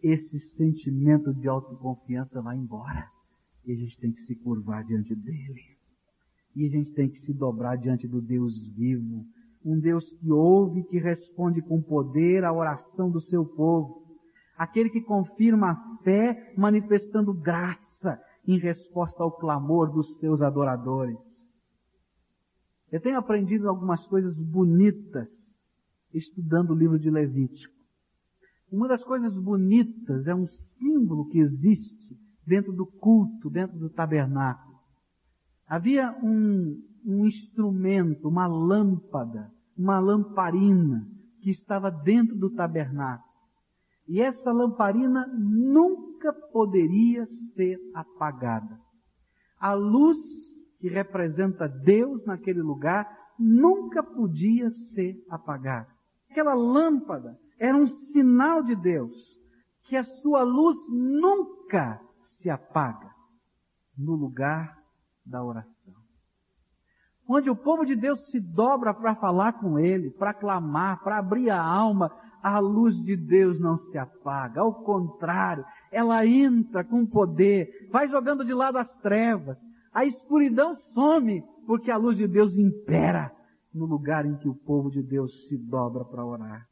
esse 0.01 0.39
sentimento 0.55 1.33
de 1.33 1.47
autoconfiança 1.47 2.41
vai 2.41 2.57
embora. 2.57 3.09
E 3.65 3.73
a 3.73 3.75
gente 3.75 3.97
tem 3.99 4.11
que 4.11 4.25
se 4.25 4.35
curvar 4.35 4.85
diante 4.85 5.13
dele. 5.13 5.77
E 6.55 6.65
a 6.65 6.69
gente 6.69 6.91
tem 6.93 7.09
que 7.09 7.19
se 7.25 7.33
dobrar 7.33 7.77
diante 7.77 8.07
do 8.07 8.21
Deus 8.21 8.57
vivo. 8.75 9.25
Um 9.63 9.79
Deus 9.79 10.03
que 10.19 10.31
ouve, 10.31 10.83
que 10.83 10.97
responde 10.97 11.61
com 11.61 11.81
poder 11.81 12.43
à 12.43 12.53
oração 12.53 13.09
do 13.09 13.21
seu 13.21 13.45
povo. 13.45 14.03
Aquele 14.57 14.89
que 14.89 15.01
confirma 15.01 15.71
a 15.71 16.03
fé 16.03 16.53
manifestando 16.57 17.33
graça 17.33 18.21
em 18.47 18.57
resposta 18.57 19.21
ao 19.21 19.31
clamor 19.31 19.91
dos 19.91 20.17
seus 20.19 20.41
adoradores. 20.41 21.17
Eu 22.91 22.99
tenho 22.99 23.17
aprendido 23.17 23.69
algumas 23.69 24.05
coisas 24.07 24.37
bonitas 24.37 25.27
estudando 26.13 26.71
o 26.71 26.75
livro 26.75 26.97
de 26.97 27.09
Levítico. 27.09 27.73
Uma 28.71 28.87
das 28.87 29.03
coisas 29.03 29.37
bonitas 29.37 30.27
é 30.27 30.33
um 30.33 30.47
símbolo 30.47 31.27
que 31.29 31.39
existe 31.39 32.17
dentro 32.45 32.73
do 32.73 32.85
culto, 32.85 33.49
dentro 33.49 33.77
do 33.77 33.89
tabernáculo. 33.89 34.79
Havia 35.67 36.11
um, 36.23 36.81
um 37.05 37.25
instrumento, 37.25 38.27
uma 38.27 38.47
lâmpada, 38.47 39.51
uma 39.77 39.99
lamparina 39.99 41.07
que 41.41 41.49
estava 41.49 41.89
dentro 41.89 42.35
do 42.35 42.49
tabernáculo. 42.49 43.29
E 44.07 44.21
essa 44.21 44.51
lamparina 44.51 45.27
nunca 45.27 46.33
poderia 46.51 47.25
ser 47.55 47.77
apagada. 47.93 48.79
A 49.59 49.73
luz 49.73 50.17
que 50.79 50.89
representa 50.89 51.67
Deus 51.67 52.25
naquele 52.25 52.61
lugar 52.61 53.07
nunca 53.37 54.01
podia 54.01 54.71
ser 54.93 55.15
apagada. 55.29 55.87
Aquela 56.29 56.53
lâmpada 56.53 57.37
era 57.59 57.77
um 57.77 57.87
sinal 57.87 58.63
de 58.63 58.75
Deus 58.75 59.13
que 59.87 59.95
a 59.95 60.03
sua 60.03 60.43
luz 60.43 60.77
nunca 60.89 62.01
se 62.41 62.49
apaga 62.49 63.09
no 63.97 64.15
lugar 64.15 64.77
da 65.25 65.43
oração. 65.43 65.78
Onde 67.31 67.47
o 67.47 67.55
povo 67.55 67.85
de 67.85 67.95
Deus 67.95 68.21
se 68.31 68.39
dobra 68.39 68.91
para 68.91 69.13
falar 69.13 69.53
com 69.53 69.77
Ele, 69.77 70.09
para 70.09 70.33
clamar, 70.33 71.03
para 71.03 71.19
abrir 71.19 71.51
a 71.51 71.61
alma, 71.61 72.11
a 72.41 72.57
luz 72.57 72.95
de 73.03 73.15
Deus 73.15 73.59
não 73.59 73.77
se 73.77 73.99
apaga. 73.99 74.61
Ao 74.61 74.73
contrário, 74.73 75.63
ela 75.91 76.25
entra 76.25 76.83
com 76.83 77.05
poder, 77.05 77.69
vai 77.91 78.07
jogando 78.07 78.43
de 78.43 78.51
lado 78.51 78.79
as 78.79 78.89
trevas. 79.01 79.59
A 79.93 80.05
escuridão 80.05 80.75
some, 80.91 81.43
porque 81.67 81.91
a 81.91 81.97
luz 81.97 82.17
de 82.17 82.27
Deus 82.27 82.51
impera 82.57 83.31
no 83.71 83.85
lugar 83.85 84.25
em 84.25 84.35
que 84.37 84.49
o 84.49 84.55
povo 84.55 84.89
de 84.89 85.03
Deus 85.03 85.31
se 85.47 85.55
dobra 85.55 86.03
para 86.03 86.25
orar. 86.25 86.65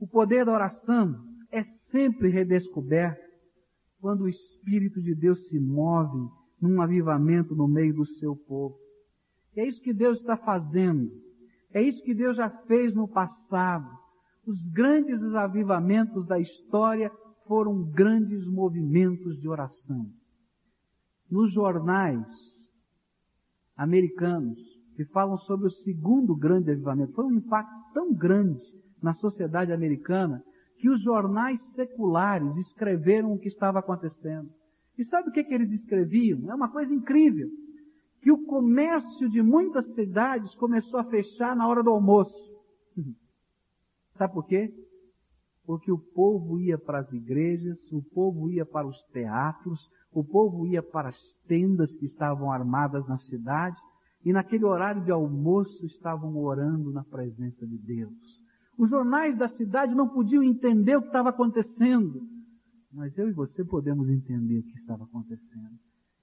O 0.00 0.06
poder 0.06 0.46
da 0.46 0.52
oração 0.52 1.14
é 1.50 1.64
sempre 1.64 2.30
redescoberto 2.30 3.20
quando 4.00 4.22
o 4.22 4.28
Espírito 4.28 5.02
de 5.02 5.14
Deus 5.14 5.38
se 5.48 5.60
move 5.60 6.30
num 6.58 6.80
avivamento 6.80 7.54
no 7.54 7.68
meio 7.68 7.92
do 7.92 8.06
seu 8.06 8.34
povo. 8.34 8.74
É 9.56 9.66
isso 9.66 9.82
que 9.82 9.92
Deus 9.92 10.18
está 10.18 10.36
fazendo. 10.36 11.10
É 11.72 11.82
isso 11.82 12.02
que 12.02 12.14
Deus 12.14 12.36
já 12.36 12.50
fez 12.66 12.94
no 12.94 13.08
passado. 13.08 13.88
Os 14.46 14.60
grandes 14.72 15.22
avivamentos 15.34 16.26
da 16.26 16.38
história 16.38 17.10
foram 17.46 17.82
grandes 17.90 18.46
movimentos 18.46 19.38
de 19.40 19.48
oração. 19.48 20.06
Nos 21.30 21.52
jornais 21.52 22.26
americanos 23.76 24.58
que 24.94 25.04
falam 25.06 25.38
sobre 25.38 25.66
o 25.66 25.70
segundo 25.70 26.36
grande 26.36 26.70
avivamento, 26.70 27.14
foi 27.14 27.24
um 27.24 27.34
impacto 27.34 27.92
tão 27.94 28.12
grande 28.12 28.62
na 29.02 29.14
sociedade 29.14 29.72
americana 29.72 30.42
que 30.78 30.90
os 30.90 31.00
jornais 31.00 31.60
seculares 31.74 32.56
escreveram 32.56 33.32
o 33.32 33.38
que 33.38 33.48
estava 33.48 33.78
acontecendo. 33.78 34.50
E 34.98 35.04
sabe 35.04 35.30
o 35.30 35.32
que, 35.32 35.44
que 35.44 35.54
eles 35.54 35.70
escreviam? 35.70 36.50
É 36.50 36.54
uma 36.54 36.70
coisa 36.70 36.92
incrível. 36.92 37.48
Que 38.22 38.30
o 38.30 38.44
comércio 38.46 39.28
de 39.28 39.42
muitas 39.42 39.94
cidades 39.94 40.54
começou 40.54 41.00
a 41.00 41.04
fechar 41.04 41.54
na 41.56 41.66
hora 41.68 41.82
do 41.82 41.90
almoço. 41.90 42.34
Sabe 44.16 44.32
por 44.32 44.46
quê? 44.46 44.72
Porque 45.66 45.90
o 45.90 45.98
povo 45.98 46.60
ia 46.60 46.78
para 46.78 47.00
as 47.00 47.12
igrejas, 47.12 47.78
o 47.92 48.02
povo 48.02 48.50
ia 48.50 48.64
para 48.64 48.86
os 48.86 49.00
teatros, 49.12 49.80
o 50.12 50.24
povo 50.24 50.66
ia 50.66 50.82
para 50.82 51.08
as 51.08 51.18
tendas 51.46 51.92
que 51.94 52.06
estavam 52.06 52.50
armadas 52.50 53.06
na 53.08 53.18
cidade, 53.18 53.76
e 54.24 54.32
naquele 54.32 54.64
horário 54.64 55.02
de 55.04 55.10
almoço 55.10 55.84
estavam 55.84 56.36
orando 56.36 56.92
na 56.92 57.02
presença 57.04 57.66
de 57.66 57.78
Deus. 57.78 58.42
Os 58.78 58.88
jornais 58.88 59.36
da 59.36 59.48
cidade 59.48 59.94
não 59.94 60.08
podiam 60.08 60.42
entender 60.42 60.96
o 60.96 61.02
que 61.02 61.08
estava 61.08 61.30
acontecendo, 61.30 62.22
mas 62.92 63.16
eu 63.18 63.28
e 63.28 63.32
você 63.32 63.64
podemos 63.64 64.08
entender 64.08 64.58
o 64.58 64.62
que 64.62 64.78
estava 64.78 65.04
acontecendo. 65.04 65.78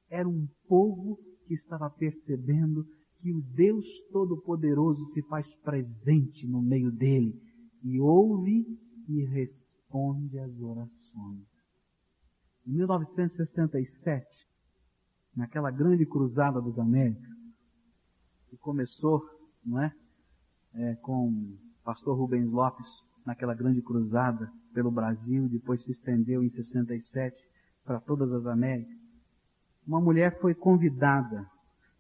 Era 0.10 0.28
um 0.28 0.48
povo 0.68 1.18
que 1.46 1.54
estava 1.54 1.90
percebendo 1.90 2.86
que 3.22 3.32
o 3.32 3.42
Deus 3.42 3.86
Todo-Poderoso 4.12 5.12
se 5.14 5.22
faz 5.24 5.46
presente 5.64 6.48
no 6.48 6.62
meio 6.62 6.92
dele 6.92 7.34
e 7.84 8.00
ouve 8.00 8.66
e 9.08 9.26
responde 9.26 10.40
às 10.40 10.60
orações. 10.60 11.48
Em 12.66 12.74
1967, 12.74 14.28
naquela 15.36 15.72
grande 15.72 16.06
cruzada 16.06 16.62
dos 16.62 16.78
Américas, 16.78 17.38
que 18.50 18.58
começou, 18.58 19.22
não 19.66 19.82
é, 19.82 19.94
é 20.76 20.96
com 20.96 21.30
o 21.30 21.58
pastor 21.84 22.18
Rubens 22.18 22.50
Lopes, 22.50 22.88
naquela 23.26 23.54
grande 23.54 23.82
cruzada 23.82 24.52
pelo 24.74 24.92
Brasil, 24.92 25.48
depois 25.50 25.84
se 25.84 25.92
estendeu 25.92 26.44
em 26.44 26.50
67 26.50 27.36
para 27.84 28.00
todas 28.00 28.32
as 28.32 28.46
Américas. 28.46 29.09
Uma 29.90 30.00
mulher 30.00 30.40
foi 30.40 30.54
convidada 30.54 31.50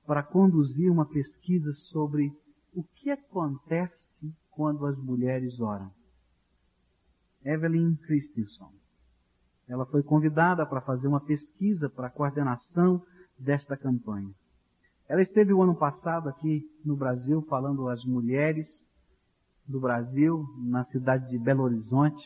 para 0.06 0.21
conduzir 0.21 0.91
uma 0.91 1.08
pesquisa 1.08 1.73
sobre 1.91 2.32
o 2.71 2.84
que 2.84 3.10
acontece 3.10 4.32
quando 4.52 4.86
as 4.86 4.95
mulheres 4.99 5.60
oram. 5.60 5.91
Evelyn 7.43 7.95
Christensen. 7.95 8.69
Ela 9.67 9.88
foi 9.88 10.04
convidada 10.04 10.67
para 10.67 10.82
fazer 10.82 11.08
uma 11.08 11.19
pesquisa 11.19 11.89
para 11.89 12.06
a 12.06 12.12
coordenação 12.12 13.04
desta 13.39 13.75
campanha. 13.75 14.36
Ela 15.08 15.23
esteve 15.23 15.52
o 15.52 15.63
ano 15.63 15.75
passado 15.75 16.30
aqui 16.30 16.62
no 16.86 16.95
Brasil 16.95 17.41
falando 17.49 17.89
às 17.89 18.06
mulheres 18.06 18.67
do 19.67 19.80
Brasil, 19.80 20.45
na 20.60 20.86
cidade 20.86 21.28
de 21.28 21.39
Belo 21.39 21.63
Horizonte, 21.63 22.23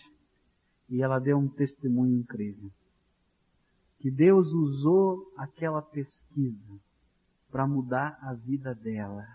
e 0.90 1.02
ela 1.02 1.20
deu 1.20 1.38
um 1.38 1.48
testemunho 1.48 2.20
incrível. 2.20 2.70
Que 4.04 4.12
Deus 4.12 4.52
usou 4.52 5.32
aquela 5.38 5.82
pesquisa 5.82 6.78
para 7.50 7.66
mudar 7.66 8.20
a 8.22 8.34
vida 8.34 8.76
dela. 8.76 9.26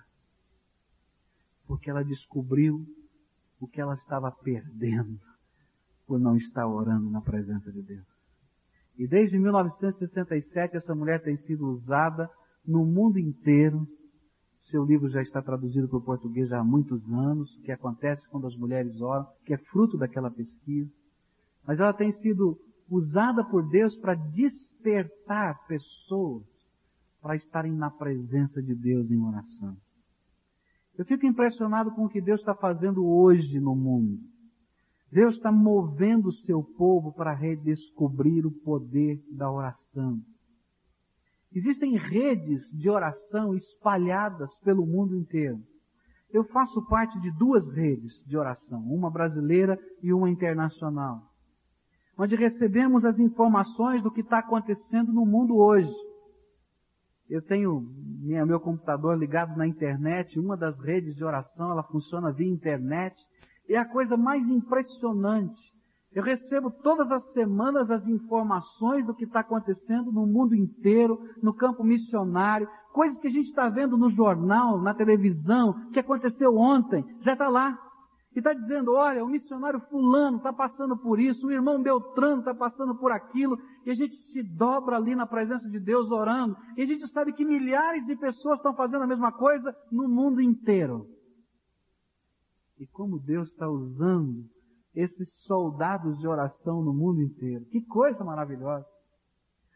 Porque 1.66 1.88
ela 1.88 2.04
descobriu 2.04 2.84
o 3.58 3.66
que 3.66 3.80
ela 3.80 3.94
estava 3.94 4.30
perdendo 4.30 5.18
por 6.06 6.20
não 6.20 6.36
estar 6.36 6.68
orando 6.68 7.08
na 7.08 7.22
presença 7.22 7.72
de 7.72 7.80
Deus. 7.80 8.04
E 8.98 9.08
desde 9.08 9.38
1967 9.38 10.76
essa 10.76 10.94
mulher 10.94 11.22
tem 11.22 11.38
sido 11.38 11.66
usada 11.66 12.28
no 12.62 12.84
mundo 12.84 13.18
inteiro. 13.18 13.88
Seu 14.70 14.84
livro 14.84 15.08
já 15.08 15.22
está 15.22 15.40
traduzido 15.40 15.88
para 15.88 15.96
o 15.96 16.04
português 16.04 16.52
há 16.52 16.62
muitos 16.62 17.02
anos, 17.10 17.50
o 17.56 17.62
que 17.62 17.72
acontece 17.72 18.28
quando 18.28 18.46
as 18.46 18.54
mulheres 18.54 19.00
oram, 19.00 19.26
que 19.46 19.54
é 19.54 19.58
fruto 19.72 19.96
daquela 19.96 20.30
pesquisa. 20.30 20.92
Mas 21.66 21.80
ela 21.80 21.94
tem 21.94 22.12
sido 22.20 22.67
usada 22.90 23.44
por 23.44 23.68
Deus 23.68 23.96
para 23.96 24.14
despertar 24.14 25.66
pessoas 25.66 26.58
para 27.20 27.36
estarem 27.36 27.72
na 27.72 27.90
presença 27.90 28.62
de 28.62 28.74
Deus 28.74 29.10
em 29.10 29.20
oração. 29.20 29.76
Eu 30.96 31.04
fico 31.04 31.26
impressionado 31.26 31.90
com 31.92 32.06
o 32.06 32.08
que 32.08 32.20
Deus 32.20 32.40
está 32.40 32.54
fazendo 32.54 33.06
hoje 33.06 33.60
no 33.60 33.74
mundo. 33.74 34.18
Deus 35.10 35.36
está 35.36 35.50
movendo 35.50 36.28
o 36.28 36.32
seu 36.32 36.62
povo 36.62 37.12
para 37.12 37.32
redescobrir 37.32 38.46
o 38.46 38.50
poder 38.50 39.22
da 39.30 39.50
oração. 39.50 40.20
Existem 41.52 41.96
redes 41.96 42.62
de 42.72 42.90
oração 42.90 43.54
espalhadas 43.54 44.50
pelo 44.60 44.84
mundo 44.84 45.16
inteiro. 45.16 45.60
Eu 46.30 46.44
faço 46.44 46.84
parte 46.88 47.18
de 47.20 47.30
duas 47.38 47.66
redes 47.72 48.12
de 48.26 48.36
oração, 48.36 48.80
uma 48.80 49.10
brasileira 49.10 49.78
e 50.02 50.12
uma 50.12 50.28
internacional, 50.28 51.22
onde 52.18 52.34
recebemos 52.34 53.04
as 53.04 53.18
informações 53.18 54.02
do 54.02 54.10
que 54.10 54.20
está 54.20 54.40
acontecendo 54.40 55.12
no 55.12 55.24
mundo 55.24 55.56
hoje. 55.56 55.92
Eu 57.30 57.40
tenho 57.42 57.80
minha, 58.20 58.44
meu 58.44 58.58
computador 58.58 59.16
ligado 59.16 59.56
na 59.56 59.66
internet, 59.66 60.38
uma 60.38 60.56
das 60.56 60.78
redes 60.80 61.14
de 61.14 61.24
oração, 61.24 61.70
ela 61.70 61.82
funciona 61.84 62.32
via 62.32 62.48
internet, 62.48 63.14
é 63.68 63.76
a 63.76 63.84
coisa 63.84 64.16
mais 64.16 64.42
impressionante. 64.48 65.68
Eu 66.10 66.22
recebo 66.22 66.70
todas 66.70 67.10
as 67.12 67.22
semanas 67.32 67.90
as 67.90 68.04
informações 68.08 69.06
do 69.06 69.14
que 69.14 69.24
está 69.24 69.40
acontecendo 69.40 70.10
no 70.10 70.26
mundo 70.26 70.54
inteiro, 70.54 71.20
no 71.42 71.52
campo 71.52 71.84
missionário, 71.84 72.66
coisas 72.94 73.20
que 73.20 73.28
a 73.28 73.30
gente 73.30 73.50
está 73.50 73.68
vendo 73.68 73.96
no 73.96 74.10
jornal, 74.10 74.80
na 74.80 74.94
televisão, 74.94 75.90
que 75.92 76.00
aconteceu 76.00 76.56
ontem, 76.56 77.04
já 77.20 77.34
está 77.34 77.48
lá. 77.48 77.78
E 78.38 78.40
está 78.40 78.52
dizendo, 78.52 78.92
olha, 78.92 79.24
o 79.24 79.26
missionário 79.26 79.80
fulano 79.90 80.36
está 80.36 80.52
passando 80.52 80.96
por 80.96 81.18
isso, 81.18 81.44
o 81.44 81.50
irmão 81.50 81.82
Beltrano 81.82 82.38
está 82.38 82.54
passando 82.54 82.94
por 82.94 83.10
aquilo, 83.10 83.58
e 83.84 83.90
a 83.90 83.94
gente 83.96 84.16
se 84.30 84.44
dobra 84.44 84.94
ali 84.94 85.16
na 85.16 85.26
presença 85.26 85.68
de 85.68 85.80
Deus 85.80 86.08
orando, 86.12 86.56
e 86.76 86.82
a 86.82 86.86
gente 86.86 87.08
sabe 87.08 87.32
que 87.32 87.44
milhares 87.44 88.06
de 88.06 88.14
pessoas 88.14 88.58
estão 88.58 88.76
fazendo 88.76 89.02
a 89.02 89.08
mesma 89.08 89.32
coisa 89.32 89.74
no 89.90 90.08
mundo 90.08 90.40
inteiro. 90.40 91.04
E 92.78 92.86
como 92.86 93.18
Deus 93.18 93.48
está 93.48 93.68
usando 93.68 94.44
esses 94.94 95.28
soldados 95.42 96.16
de 96.20 96.28
oração 96.28 96.80
no 96.80 96.94
mundo 96.94 97.20
inteiro. 97.20 97.64
Que 97.72 97.84
coisa 97.86 98.22
maravilhosa. 98.22 98.86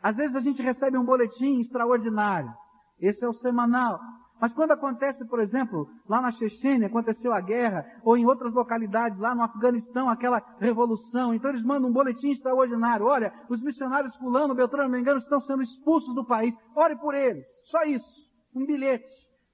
Às 0.01 0.15
vezes 0.15 0.37
a 0.37 0.41
gente 0.41 0.63
recebe 0.63 0.97
um 0.97 1.05
boletim 1.05 1.59
extraordinário. 1.59 2.53
Esse 3.01 3.25
é 3.25 3.29
o 3.29 3.35
semanal. 3.35 3.99
Mas 4.43 4.53
quando 4.53 4.73
acontece, 4.73 5.25
por 5.29 5.39
exemplo, 5.39 5.89
lá 6.09 6.21
na 6.21 6.33
Chechênia, 6.33 6.89
aconteceu 6.89 7.33
a 7.33 7.41
guerra, 7.41 7.87
ou 8.03 8.17
em 8.17 8.27
outras 8.27 8.53
localidades, 8.53 9.17
lá 9.21 9.37
no 9.37 9.43
Afeganistão, 9.45 10.09
aquela 10.09 10.43
revolução, 10.59 11.33
então 11.33 11.49
eles 11.51 11.63
mandam 11.63 11.89
um 11.89 11.93
boletim 11.93 12.33
extraordinário. 12.33 13.07
Olha, 13.07 13.33
os 13.49 13.63
missionários 13.63 14.17
fulano, 14.17 14.53
Beltrano, 14.53 14.91
me 14.91 14.99
engano, 14.99 15.21
estão 15.21 15.41
sendo 15.43 15.63
expulsos 15.63 16.13
do 16.17 16.27
país. 16.27 16.53
Ore 16.75 16.97
por 16.97 17.15
eles. 17.15 17.45
Só 17.71 17.85
isso. 17.85 18.05
Um 18.53 18.67
bilhete 18.67 19.07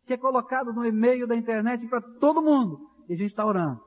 que 0.07 0.15
é 0.15 0.17
colocado 0.17 0.73
no 0.73 0.87
e-mail 0.87 1.27
da 1.27 1.37
internet 1.37 1.87
para 1.87 2.01
todo 2.19 2.41
mundo. 2.41 2.79
E 3.11 3.13
a 3.13 3.17
gente 3.17 3.29
está 3.29 3.45
orando. 3.45 3.79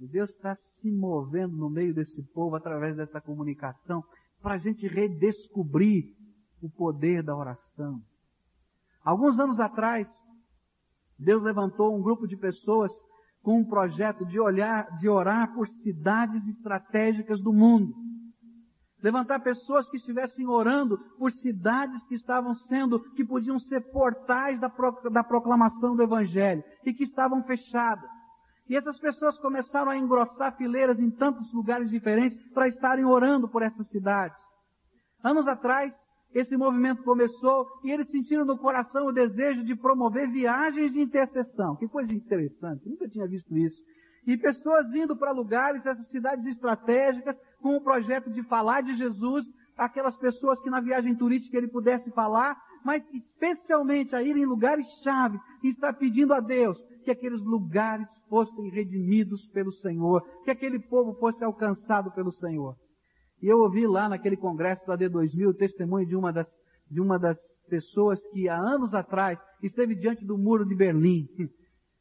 E 0.00 0.06
Deus 0.06 0.30
está 0.30 0.56
se 0.80 0.88
movendo 0.88 1.56
no 1.56 1.68
meio 1.68 1.92
desse 1.92 2.22
povo 2.32 2.54
através 2.54 2.96
dessa 2.96 3.20
comunicação 3.20 4.04
para 4.40 4.54
a 4.54 4.58
gente 4.58 4.86
redescobrir 4.86 6.14
o 6.62 6.70
poder 6.70 7.24
da 7.24 7.34
oração. 7.34 8.00
Alguns 9.04 9.38
anos 9.38 9.60
atrás, 9.60 10.08
Deus 11.18 11.42
levantou 11.42 11.94
um 11.94 12.02
grupo 12.02 12.26
de 12.26 12.36
pessoas 12.36 12.90
com 13.42 13.58
um 13.58 13.64
projeto 13.64 14.24
de 14.24 14.40
olhar, 14.40 14.96
de 14.98 15.08
orar 15.08 15.52
por 15.52 15.68
cidades 15.68 16.46
estratégicas 16.48 17.40
do 17.40 17.52
mundo. 17.52 17.92
Levantar 19.02 19.40
pessoas 19.40 19.86
que 19.90 19.98
estivessem 19.98 20.48
orando 20.48 20.96
por 21.18 21.30
cidades 21.30 22.02
que 22.06 22.14
estavam 22.14 22.54
sendo, 22.54 22.98
que 23.12 23.22
podiam 23.22 23.58
ser 23.58 23.82
portais 23.92 24.58
da, 24.58 24.70
pro, 24.70 24.98
da 25.10 25.22
proclamação 25.22 25.94
do 25.94 26.02
Evangelho 26.02 26.64
e 26.86 26.94
que 26.94 27.04
estavam 27.04 27.42
fechadas. 27.42 28.08
E 28.66 28.74
essas 28.74 28.98
pessoas 28.98 29.38
começaram 29.40 29.90
a 29.90 29.98
engrossar 29.98 30.56
fileiras 30.56 30.98
em 30.98 31.10
tantos 31.10 31.52
lugares 31.52 31.90
diferentes 31.90 32.50
para 32.54 32.66
estarem 32.66 33.04
orando 33.04 33.46
por 33.46 33.60
essas 33.60 33.86
cidades. 33.88 34.38
Anos 35.22 35.46
atrás, 35.46 35.94
esse 36.34 36.56
movimento 36.56 37.04
começou 37.04 37.66
e 37.84 37.90
eles 37.90 38.08
sentiram 38.08 38.44
no 38.44 38.58
coração 38.58 39.06
o 39.06 39.12
desejo 39.12 39.64
de 39.64 39.76
promover 39.76 40.28
viagens 40.30 40.92
de 40.92 41.00
intercessão. 41.00 41.76
Que 41.76 41.86
coisa 41.86 42.12
interessante, 42.12 42.88
nunca 42.88 43.08
tinha 43.08 43.26
visto 43.26 43.56
isso. 43.56 43.80
E 44.26 44.36
pessoas 44.36 44.92
indo 44.94 45.16
para 45.16 45.30
lugares, 45.30 45.84
essas 45.86 46.08
cidades 46.08 46.44
estratégicas, 46.46 47.36
com 47.60 47.76
o 47.76 47.80
projeto 47.80 48.30
de 48.30 48.42
falar 48.44 48.82
de 48.82 48.96
Jesus, 48.96 49.46
aquelas 49.76 50.16
pessoas 50.16 50.60
que 50.60 50.70
na 50.70 50.80
viagem 50.80 51.14
turística 51.14 51.56
ele 51.56 51.68
pudesse 51.68 52.10
falar, 52.10 52.56
mas 52.84 53.02
especialmente 53.12 54.16
a 54.16 54.22
ir 54.22 54.36
em 54.36 54.44
lugares 54.44 54.86
chaves 55.02 55.40
e 55.62 55.68
estar 55.70 55.92
pedindo 55.92 56.34
a 56.34 56.40
Deus 56.40 56.78
que 57.04 57.10
aqueles 57.10 57.42
lugares 57.42 58.08
fossem 58.28 58.70
redimidos 58.70 59.46
pelo 59.52 59.70
Senhor, 59.72 60.22
que 60.42 60.50
aquele 60.50 60.80
povo 60.80 61.14
fosse 61.20 61.44
alcançado 61.44 62.10
pelo 62.12 62.32
Senhor. 62.32 62.74
E 63.44 63.46
eu 63.46 63.58
ouvi 63.58 63.86
lá 63.86 64.08
naquele 64.08 64.38
congresso 64.38 64.86
do 64.86 64.92
AD2000 64.92 65.48
o 65.50 65.52
testemunho 65.52 66.06
de 66.06 66.16
uma 66.16 66.32
das, 66.32 66.50
de 66.90 66.98
uma 66.98 67.18
das 67.18 67.38
pessoas 67.68 68.18
que 68.32 68.48
há 68.48 68.56
anos 68.56 68.94
atrás 68.94 69.38
esteve 69.62 69.94
diante 69.94 70.24
do 70.24 70.38
muro 70.38 70.64
de 70.64 70.74
Berlim. 70.74 71.28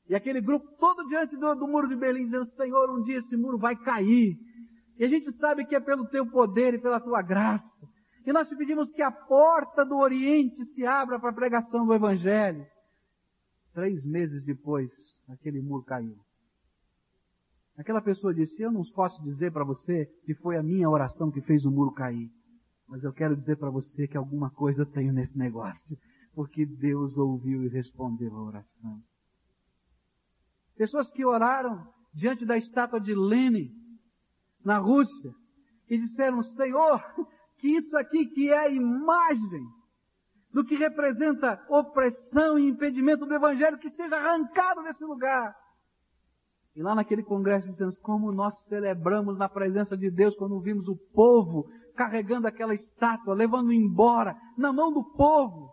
E 0.06 0.14
aquele 0.16 0.42
grupo 0.42 0.68
todo 0.78 1.08
diante 1.08 1.36
do, 1.38 1.56
do 1.56 1.66
muro 1.66 1.88
de 1.88 1.96
Berlim 1.96 2.26
dizendo, 2.26 2.46
Senhor, 2.58 2.90
um 2.90 3.04
dia 3.04 3.20
esse 3.20 3.38
muro 3.38 3.58
vai 3.58 3.74
cair. 3.74 4.36
E 4.98 5.04
a 5.06 5.08
gente 5.08 5.32
sabe 5.38 5.66
que 5.66 5.76
é 5.76 5.80
pelo 5.80 6.06
teu 6.10 6.30
poder 6.30 6.74
e 6.74 6.82
pela 6.82 7.00
tua 7.00 7.22
graça. 7.22 7.88
E 8.26 8.34
nós 8.34 8.48
te 8.50 8.56
pedimos 8.56 8.92
que 8.92 9.02
a 9.02 9.10
porta 9.10 9.86
do 9.86 9.96
Oriente 9.96 10.66
se 10.74 10.86
abra 10.86 11.18
para 11.20 11.30
a 11.30 11.34
pregação 11.34 11.86
do 11.86 11.94
Evangelho. 11.94 12.66
Três 13.74 14.04
meses 14.06 14.44
depois, 14.44 14.90
aquele 15.30 15.62
muro 15.62 15.84
caiu. 15.84 16.18
Aquela 17.78 18.02
pessoa 18.02 18.34
disse: 18.34 18.62
Eu 18.62 18.72
não 18.72 18.84
posso 18.94 19.22
dizer 19.24 19.52
para 19.52 19.64
você 19.64 20.06
que 20.26 20.34
foi 20.36 20.58
a 20.58 20.64
minha 20.64 20.90
oração 20.90 21.32
que 21.32 21.42
fez 21.42 21.66
o 21.66 21.72
muro 21.72 21.92
cair. 21.92 22.30
Mas 22.88 23.04
eu 23.04 23.14
quero 23.14 23.36
dizer 23.36 23.58
para 23.58 23.70
você 23.70 24.08
que 24.08 24.18
alguma 24.18 24.50
coisa 24.50 24.82
eu 24.82 24.86
tenho 24.86 25.14
nesse 25.14 25.38
negócio. 25.38 25.98
Porque 26.36 26.66
Deus 26.66 27.18
ouviu 27.18 27.64
e 27.64 27.68
respondeu 27.68 28.36
a 28.36 28.44
oração. 28.44 29.02
Pessoas 30.76 31.10
que 31.12 31.26
oraram 31.26 31.88
diante 32.14 32.46
da 32.46 32.58
estátua 32.58 33.00
de 33.00 33.14
Lenin, 33.14 33.72
na 34.64 34.78
Rússia, 34.78 35.32
e 35.90 35.98
disseram: 35.98 36.44
Senhor, 36.44 37.02
que 37.58 37.68
isso 37.78 37.98
aqui 37.98 38.28
que 38.28 38.50
é 38.50 38.58
a 38.58 38.70
imagem 38.70 39.66
do 40.52 40.64
que 40.64 40.76
representa 40.76 41.64
opressão 41.68 42.60
e 42.60 42.70
impedimento 42.70 43.26
do 43.26 43.34
Evangelho, 43.34 43.80
que 43.80 43.90
seja 43.90 44.16
arrancado 44.16 44.84
desse 44.84 45.04
lugar. 45.04 45.56
E 46.76 46.82
lá 46.82 46.96
naquele 46.96 47.22
congresso 47.22 47.70
dizemos 47.72 48.00
como 48.00 48.32
nós 48.32 48.54
celebramos 48.68 49.38
na 49.38 49.48
presença 49.48 49.96
de 49.96 50.10
Deus 50.10 50.36
quando 50.36 50.60
vimos 50.60 50.88
o 50.88 50.96
povo 51.14 51.70
carregando 51.96 52.48
aquela 52.48 52.74
estátua, 52.74 53.36
levando 53.36 53.72
embora 53.72 54.36
na 54.58 54.74
mão 54.74 54.92
do 54.92 55.04
povo, 55.04 55.72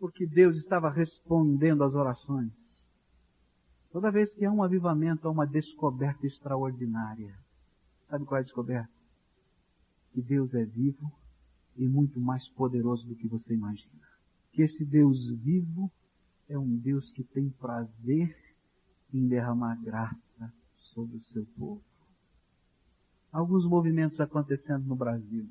porque 0.00 0.26
Deus 0.26 0.56
estava 0.56 0.90
respondendo 0.90 1.84
às 1.84 1.94
orações. 1.94 2.50
Toda 3.92 4.10
vez 4.10 4.32
que 4.32 4.44
há 4.46 4.50
um 4.50 4.62
avivamento, 4.62 5.28
há 5.28 5.30
uma 5.30 5.46
descoberta 5.46 6.26
extraordinária. 6.26 7.34
Sabe 8.08 8.24
qual 8.24 8.38
é 8.38 8.40
a 8.40 8.44
descoberta? 8.44 8.92
Que 10.12 10.22
Deus 10.22 10.54
é 10.54 10.64
vivo 10.64 11.12
e 11.76 11.86
muito 11.86 12.18
mais 12.18 12.46
poderoso 12.50 13.06
do 13.06 13.14
que 13.14 13.28
você 13.28 13.52
imagina. 13.52 14.02
Que 14.52 14.62
esse 14.62 14.82
Deus 14.84 15.18
vivo 15.42 15.90
é 16.48 16.58
um 16.58 16.76
Deus 16.76 17.10
que 17.12 17.22
tem 17.22 17.50
prazer 17.50 18.34
em 19.12 19.28
derramar 19.28 19.80
graça 19.82 20.52
sobre 20.94 21.16
o 21.16 21.24
seu 21.24 21.44
povo. 21.58 21.82
Alguns 23.32 23.66
movimentos 23.66 24.20
acontecendo 24.20 24.84
no 24.86 24.94
Brasil. 24.94 25.48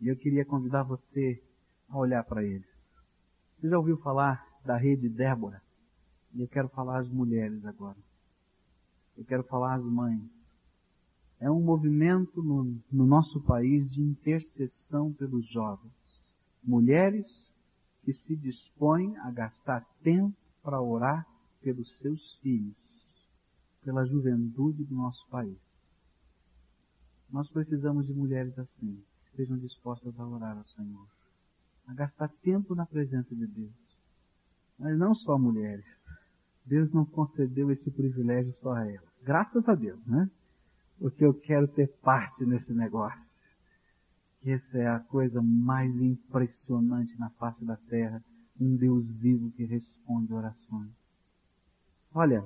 E 0.00 0.08
eu 0.08 0.16
queria 0.16 0.44
convidar 0.44 0.82
você 0.82 1.42
a 1.88 1.96
olhar 1.96 2.22
para 2.24 2.44
eles. 2.44 2.68
Você 3.58 3.68
já 3.68 3.78
ouviu 3.78 3.96
falar 3.98 4.46
da 4.64 4.76
rede 4.76 5.08
Débora? 5.08 5.62
E 6.34 6.42
eu 6.42 6.48
quero 6.48 6.68
falar 6.68 6.98
às 6.98 7.08
mulheres 7.08 7.64
agora. 7.64 7.96
Eu 9.16 9.24
quero 9.24 9.42
falar 9.44 9.76
às 9.76 9.84
mães. 9.84 10.22
É 11.40 11.50
um 11.50 11.62
movimento 11.62 12.42
no, 12.42 12.78
no 12.92 13.06
nosso 13.06 13.40
país 13.42 13.90
de 13.90 14.02
intercessão 14.02 15.12
pelos 15.14 15.46
jovens. 15.46 15.92
Mulheres 16.62 17.26
que 18.02 18.12
se 18.12 18.36
dispõem 18.36 19.16
a 19.18 19.30
gastar 19.30 19.84
tempo 20.02 20.36
para 20.62 20.80
orar 20.80 21.26
pelos 21.60 21.90
seus 21.98 22.34
filhos, 22.36 22.76
pela 23.86 24.04
juventude 24.04 24.82
do 24.82 24.96
nosso 24.96 25.24
país. 25.28 25.56
Nós 27.30 27.48
precisamos 27.48 28.04
de 28.04 28.12
mulheres 28.12 28.58
assim, 28.58 29.00
que 29.22 29.28
estejam 29.30 29.56
dispostas 29.58 30.12
a 30.18 30.26
orar 30.26 30.58
ao 30.58 30.66
Senhor, 30.70 31.06
a 31.86 31.94
gastar 31.94 32.28
tempo 32.42 32.74
na 32.74 32.84
presença 32.84 33.32
de 33.32 33.46
Deus. 33.46 33.72
Mas 34.76 34.98
não 34.98 35.14
só 35.14 35.38
mulheres. 35.38 35.86
Deus 36.64 36.92
não 36.92 37.06
concedeu 37.06 37.70
esse 37.70 37.88
privilégio 37.92 38.52
só 38.54 38.72
a 38.72 38.84
elas. 38.84 39.08
Graças 39.22 39.68
a 39.68 39.74
Deus, 39.76 40.04
né? 40.04 40.28
Porque 40.98 41.24
eu 41.24 41.32
quero 41.32 41.68
ter 41.68 41.86
parte 42.00 42.44
nesse 42.44 42.74
negócio. 42.74 43.30
Que 44.40 44.50
essa 44.50 44.78
é 44.78 44.88
a 44.88 44.98
coisa 44.98 45.40
mais 45.40 45.94
impressionante 45.94 47.16
na 47.20 47.30
face 47.30 47.64
da 47.64 47.76
terra. 47.76 48.20
Um 48.60 48.76
Deus 48.76 49.06
vivo 49.06 49.52
que 49.52 49.64
responde 49.64 50.32
orações. 50.32 50.90
Olha, 52.12 52.42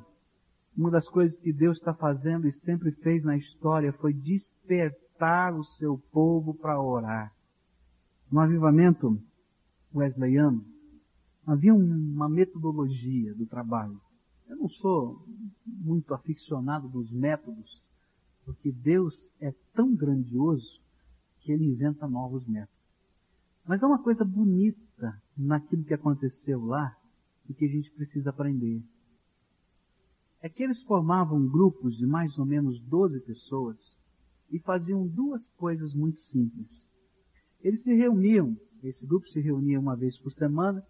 uma 0.80 0.90
das 0.90 1.06
coisas 1.08 1.38
que 1.40 1.52
Deus 1.52 1.76
está 1.76 1.92
fazendo 1.92 2.48
e 2.48 2.52
sempre 2.52 2.90
fez 2.90 3.22
na 3.22 3.36
história 3.36 3.92
foi 3.92 4.14
despertar 4.14 5.54
o 5.54 5.62
seu 5.62 5.98
povo 6.10 6.54
para 6.54 6.80
orar. 6.80 7.30
No 8.32 8.40
avivamento 8.40 9.20
wesleyano, 9.94 10.64
havia 11.46 11.74
uma 11.74 12.30
metodologia 12.30 13.34
do 13.34 13.44
trabalho. 13.44 14.00
Eu 14.48 14.56
não 14.56 14.70
sou 14.70 15.22
muito 15.66 16.14
aficionado 16.14 16.88
dos 16.88 17.10
métodos, 17.12 17.70
porque 18.46 18.72
Deus 18.72 19.14
é 19.38 19.52
tão 19.74 19.94
grandioso 19.94 20.80
que 21.40 21.52
ele 21.52 21.66
inventa 21.66 22.08
novos 22.08 22.46
métodos. 22.46 22.80
Mas 23.66 23.82
há 23.82 23.86
uma 23.86 24.02
coisa 24.02 24.24
bonita 24.24 25.22
naquilo 25.36 25.84
que 25.84 25.92
aconteceu 25.92 26.64
lá 26.64 26.96
e 27.50 27.52
que 27.52 27.66
a 27.66 27.68
gente 27.68 27.90
precisa 27.90 28.30
aprender 28.30 28.82
é 30.42 30.48
que 30.48 30.62
eles 30.62 30.82
formavam 30.84 31.46
grupos 31.46 31.96
de 31.96 32.06
mais 32.06 32.36
ou 32.38 32.46
menos 32.46 32.80
12 32.82 33.20
pessoas 33.20 33.76
e 34.50 34.58
faziam 34.58 35.06
duas 35.06 35.48
coisas 35.52 35.94
muito 35.94 36.20
simples. 36.22 36.68
Eles 37.62 37.82
se 37.82 37.92
reuniam, 37.94 38.56
esse 38.82 39.06
grupo 39.06 39.28
se 39.28 39.40
reunia 39.40 39.78
uma 39.78 39.94
vez 39.94 40.18
por 40.18 40.32
semana 40.32 40.82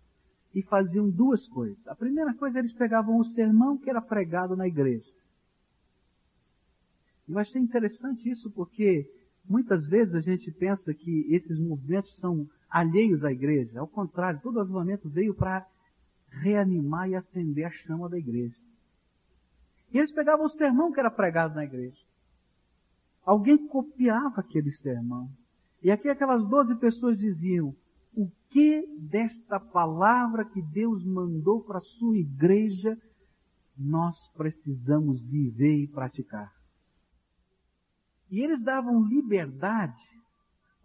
e 0.55 0.63
faziam 0.63 1.11
duas 1.11 1.47
coisas. 1.49 1.79
A 1.87 1.95
primeira 1.95 2.33
coisa, 2.35 2.59
eles 2.59 2.73
pegavam 2.73 3.19
o 3.19 3.25
sermão 3.35 3.77
que 3.77 3.91
era 3.91 4.01
pregado 4.01 4.57
na 4.57 4.67
igreja. 4.69 5.09
Eu 7.29 7.39
achei 7.39 7.61
interessante 7.61 8.29
isso 8.29 8.51
porque 8.51 9.09
muitas 9.49 9.87
vezes 9.87 10.15
a 10.15 10.21
gente 10.21 10.51
pensa 10.53 10.95
que 10.95 11.27
esses 11.33 11.59
movimentos 11.59 12.15
são 12.17 12.49
alheios 12.69 13.25
à 13.25 13.33
igreja. 13.33 13.81
Ao 13.81 13.87
contrário, 13.87 14.41
todo 14.43 14.61
avivamento 14.61 15.09
veio 15.09 15.35
para 15.35 15.67
reanimar 16.29 17.09
e 17.09 17.17
acender 17.17 17.65
a 17.65 17.71
chama 17.71 18.09
da 18.09 18.19
igreja. 18.19 18.57
E 19.93 19.99
eles 19.99 20.13
pegavam 20.13 20.47
o 20.47 20.51
sermão 20.51 20.93
que 20.93 21.01
era 21.01 21.11
pregado 21.11 21.55
na 21.55 21.65
igreja. 21.65 22.01
Alguém 23.25 23.67
copiava 23.67 24.41
aquele 24.41 24.73
sermão. 24.77 25.29
E 25.83 25.91
aqui 25.91 26.09
aquelas 26.09 26.47
doze 26.49 26.75
pessoas 26.77 27.19
diziam, 27.19 27.75
o 28.15 28.31
que 28.51 28.87
desta 28.99 29.59
palavra 29.59 30.45
que 30.45 30.61
Deus 30.61 31.05
mandou 31.05 31.63
para 31.63 31.79
a 31.79 31.83
sua 31.99 32.19
igreja 32.19 32.97
nós 33.77 34.17
precisamos 34.37 35.21
viver 35.23 35.85
e 35.85 35.89
praticar? 35.89 36.53
E 38.31 38.41
eles 38.41 38.63
davam 38.63 39.03
liberdade 39.03 40.03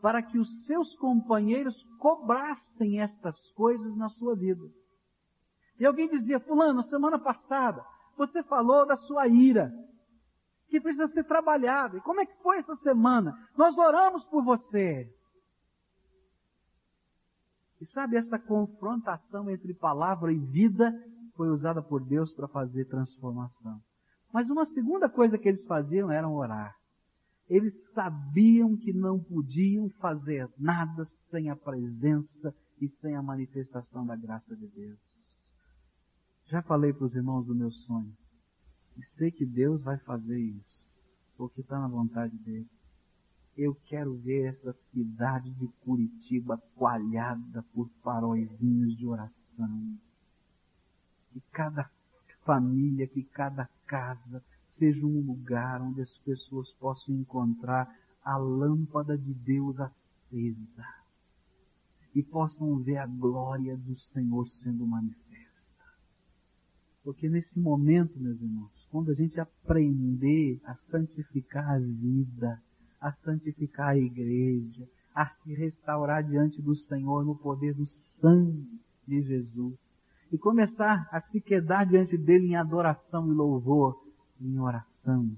para 0.02 0.22
que 0.22 0.38
os 0.38 0.66
seus 0.66 0.96
companheiros 0.98 1.82
cobrassem 2.00 3.02
estas 3.02 3.36
coisas 3.52 3.96
na 3.96 4.10
sua 4.10 4.36
vida. 4.36 4.66
E 5.80 5.86
alguém 5.86 6.10
dizia, 6.10 6.40
fulano, 6.40 6.84
semana 6.84 7.20
passada, 7.20 7.84
você 8.18 8.44
falou 8.44 8.86
da 8.86 8.98
sua 8.98 9.28
ira, 9.28 9.72
que 10.70 10.80
precisa 10.80 11.08
ser 11.08 11.24
trabalhada. 11.24 11.98
E 11.98 12.02
como 12.02 12.22
é 12.22 12.26
que 12.26 12.42
foi 12.42 12.58
essa 12.58 12.76
semana? 12.78 13.38
Nós 13.58 13.78
oramos 13.78 14.24
por 14.26 14.44
você. 14.44 15.10
E 17.82 17.86
sabe, 17.88 18.18
essa 18.18 18.40
confrontação 18.40 19.50
entre 19.50 19.74
palavra 19.74 20.32
e 20.32 20.40
vida 20.40 20.94
foi 21.36 21.50
usada 21.50 21.82
por 21.82 22.04
Deus 22.04 22.34
para 22.34 22.48
fazer 22.48 22.86
transformação. 22.86 23.80
Mas 24.34 24.50
uma 24.50 24.66
segunda 24.68 25.10
coisa 25.10 25.38
que 25.38 25.48
eles 25.48 25.66
faziam 25.66 26.12
era 26.12 26.28
orar. 26.28 26.76
Eles 27.48 27.74
sabiam 27.92 28.76
que 28.76 28.92
não 28.92 29.20
podiam 29.20 29.90
fazer 30.02 30.50
nada 30.58 31.06
sem 31.30 31.50
a 31.50 31.56
presença 31.56 32.54
e 32.82 32.90
sem 32.90 33.16
a 33.16 33.22
manifestação 33.22 34.06
da 34.06 34.16
graça 34.16 34.56
de 34.56 34.68
Deus. 34.68 35.15
Já 36.48 36.62
falei 36.62 36.94
para 36.94 37.06
os 37.06 37.16
irmãos 37.16 37.46
do 37.46 37.56
meu 37.56 37.72
sonho. 37.72 38.16
E 38.98 39.04
sei 39.18 39.32
que 39.32 39.46
Deus 39.46 39.82
vai 39.82 39.98
fazer 39.98 40.40
isso, 40.40 40.86
porque 41.36 41.62
está 41.62 41.80
na 41.80 41.88
vontade 41.88 42.38
dele. 42.38 42.70
Eu 43.58 43.74
quero 43.86 44.16
ver 44.18 44.54
essa 44.54 44.74
cidade 44.92 45.50
de 45.52 45.68
Curitiba 45.84 46.62
coalhada 46.76 47.64
por 47.74 47.90
faróizinhos 48.04 48.96
de 48.96 49.08
oração. 49.08 49.98
Que 51.32 51.42
cada 51.52 51.90
família, 52.44 53.08
que 53.08 53.24
cada 53.24 53.66
casa 53.88 54.44
seja 54.78 55.06
um 55.06 55.22
lugar 55.22 55.82
onde 55.82 56.02
as 56.02 56.18
pessoas 56.20 56.72
possam 56.74 57.16
encontrar 57.16 57.90
a 58.24 58.38
lâmpada 58.38 59.18
de 59.18 59.34
Deus 59.34 59.80
acesa 59.80 60.86
e 62.14 62.22
possam 62.22 62.78
ver 62.80 62.98
a 62.98 63.08
glória 63.08 63.76
do 63.78 63.98
Senhor 63.98 64.48
sendo 64.50 64.86
manifesta. 64.86 65.25
Porque 67.06 67.30
nesse 67.30 67.60
momento, 67.60 68.20
meus 68.20 68.42
irmãos, 68.42 68.88
quando 68.90 69.12
a 69.12 69.14
gente 69.14 69.40
aprender 69.40 70.60
a 70.66 70.74
santificar 70.90 71.76
a 71.76 71.78
vida, 71.78 72.60
a 73.00 73.14
santificar 73.18 73.90
a 73.90 73.98
igreja, 73.98 74.90
a 75.14 75.28
se 75.28 75.54
restaurar 75.54 76.24
diante 76.24 76.60
do 76.64 76.76
Senhor 76.76 77.24
no 77.24 77.36
poder 77.38 77.76
do 77.76 77.86
sangue 78.20 78.82
de 79.08 79.22
Jesus, 79.22 79.78
e 80.32 80.38
começar 80.40 81.08
a 81.12 81.22
se 81.22 81.40
quedar 81.40 81.86
diante 81.86 82.18
dele 82.18 82.48
em 82.48 82.56
adoração 82.56 83.32
e 83.32 83.36
louvor, 83.36 83.96
em 84.42 84.60
oração, 84.60 85.30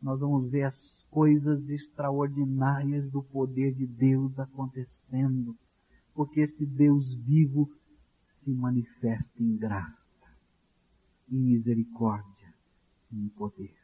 nós 0.00 0.18
vamos 0.18 0.50
ver 0.50 0.62
as 0.62 1.04
coisas 1.10 1.68
extraordinárias 1.68 3.10
do 3.10 3.22
poder 3.22 3.74
de 3.74 3.86
Deus 3.86 4.38
acontecendo, 4.38 5.54
porque 6.14 6.40
esse 6.40 6.64
Deus 6.64 7.14
vivo 7.16 7.68
se 8.40 8.50
manifesta 8.50 9.42
em 9.42 9.58
graça 9.58 10.05
em 11.30 11.38
misericórdia 11.38 12.54
e 13.12 13.16
em 13.16 13.28
poder. 13.28 13.74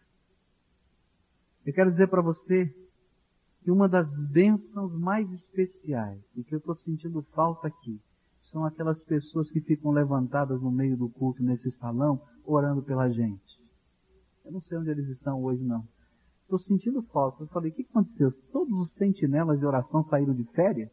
Eu 1.65 1.73
quero 1.73 1.91
dizer 1.91 2.09
para 2.09 2.23
você 2.23 2.67
que 3.63 3.71
uma 3.71 3.89
das 3.89 4.09
bênçãos 4.31 4.93
mais 4.99 5.31
especiais 5.33 6.21
e 6.37 6.43
que 6.43 6.55
eu 6.55 6.59
estou 6.59 6.75
sentindo 6.75 7.23
falta 7.35 7.69
aqui 7.69 8.01
são 8.51 8.65
aquelas 8.67 9.01
pessoas 9.05 9.51
que 9.51 9.61
ficam 9.61 9.93
levantadas 9.93 10.61
no 10.61 10.71
meio 10.71 10.97
do 10.97 11.09
culto 11.09 11.43
nesse 11.43 11.71
salão 11.73 12.21
orando 12.45 12.83
pela 12.83 13.09
gente. 13.09 13.63
Eu 14.45 14.53
não 14.53 14.61
sei 14.61 14.77
onde 14.79 14.91
eles 14.91 15.09
estão 15.09 15.43
hoje 15.43 15.63
não. 15.65 15.87
Estou 16.43 16.59
sentindo 16.59 17.03
falta. 17.05 17.45
Eu 17.45 17.49
falei, 17.49 17.71
o 17.71 17.75
que 17.75 17.83
aconteceu? 17.83 18.33
Todos 18.53 18.79
os 18.79 18.93
sentinelas 18.95 19.59
de 19.59 19.65
oração 19.65 20.05
saíram 20.05 20.35
de 20.35 20.45
férias? 20.53 20.91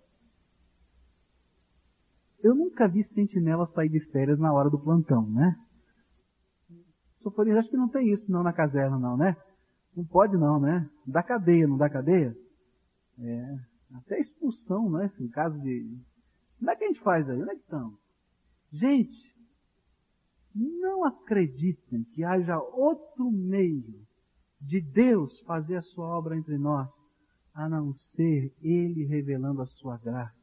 Eu 2.42 2.56
nunca 2.56 2.88
vi 2.88 3.04
sentinela 3.04 3.66
sair 3.66 3.90
de 3.90 4.00
férias 4.00 4.40
na 4.40 4.54
hora 4.54 4.70
do 4.70 4.80
plantão, 4.80 5.30
né? 5.30 5.60
Sofonistas, 7.22 7.60
acho 7.60 7.70
que 7.70 7.78
não 7.78 7.90
tem 7.90 8.14
isso 8.14 8.32
não 8.32 8.44
na 8.44 8.54
caserna 8.54 8.98
não, 8.98 9.18
né? 9.18 9.36
Não 9.96 10.06
pode 10.06 10.38
não, 10.38 10.60
né? 10.60 10.90
Dá 11.06 11.22
cadeia, 11.22 11.68
não 11.68 11.78
dá 11.78 11.90
cadeia? 11.90 12.36
É, 13.20 13.60
até 13.96 14.20
expulsão, 14.20 14.90
né? 14.90 15.12
Em 15.20 15.28
caso 15.28 15.60
de... 15.60 15.98
Como 16.58 16.72
é 16.72 16.76
que 16.76 16.84
a 16.84 16.88
gente 16.88 17.02
faz 17.02 17.30
aí? 17.30 17.42
Onde 17.42 17.52
é 17.52 17.56
que 17.56 17.62
estão? 17.62 17.98
Gente, 18.72 19.36
não 20.56 21.04
acreditem 21.06 22.04
que 22.14 22.24
haja 22.24 22.58
outro 22.58 23.32
meio 23.32 24.06
de 24.62 24.80
Deus 24.80 25.40
fazer 25.42 25.78
a 25.78 25.82
sua 25.82 26.06
obra 26.06 26.38
entre 26.38 26.58
nós, 26.58 26.90
a 27.54 27.68
não 27.68 27.94
ser 28.16 28.54
Ele 28.62 29.06
revelando 29.06 29.62
a 29.62 29.66
sua 29.66 29.98
graça, 29.98 30.38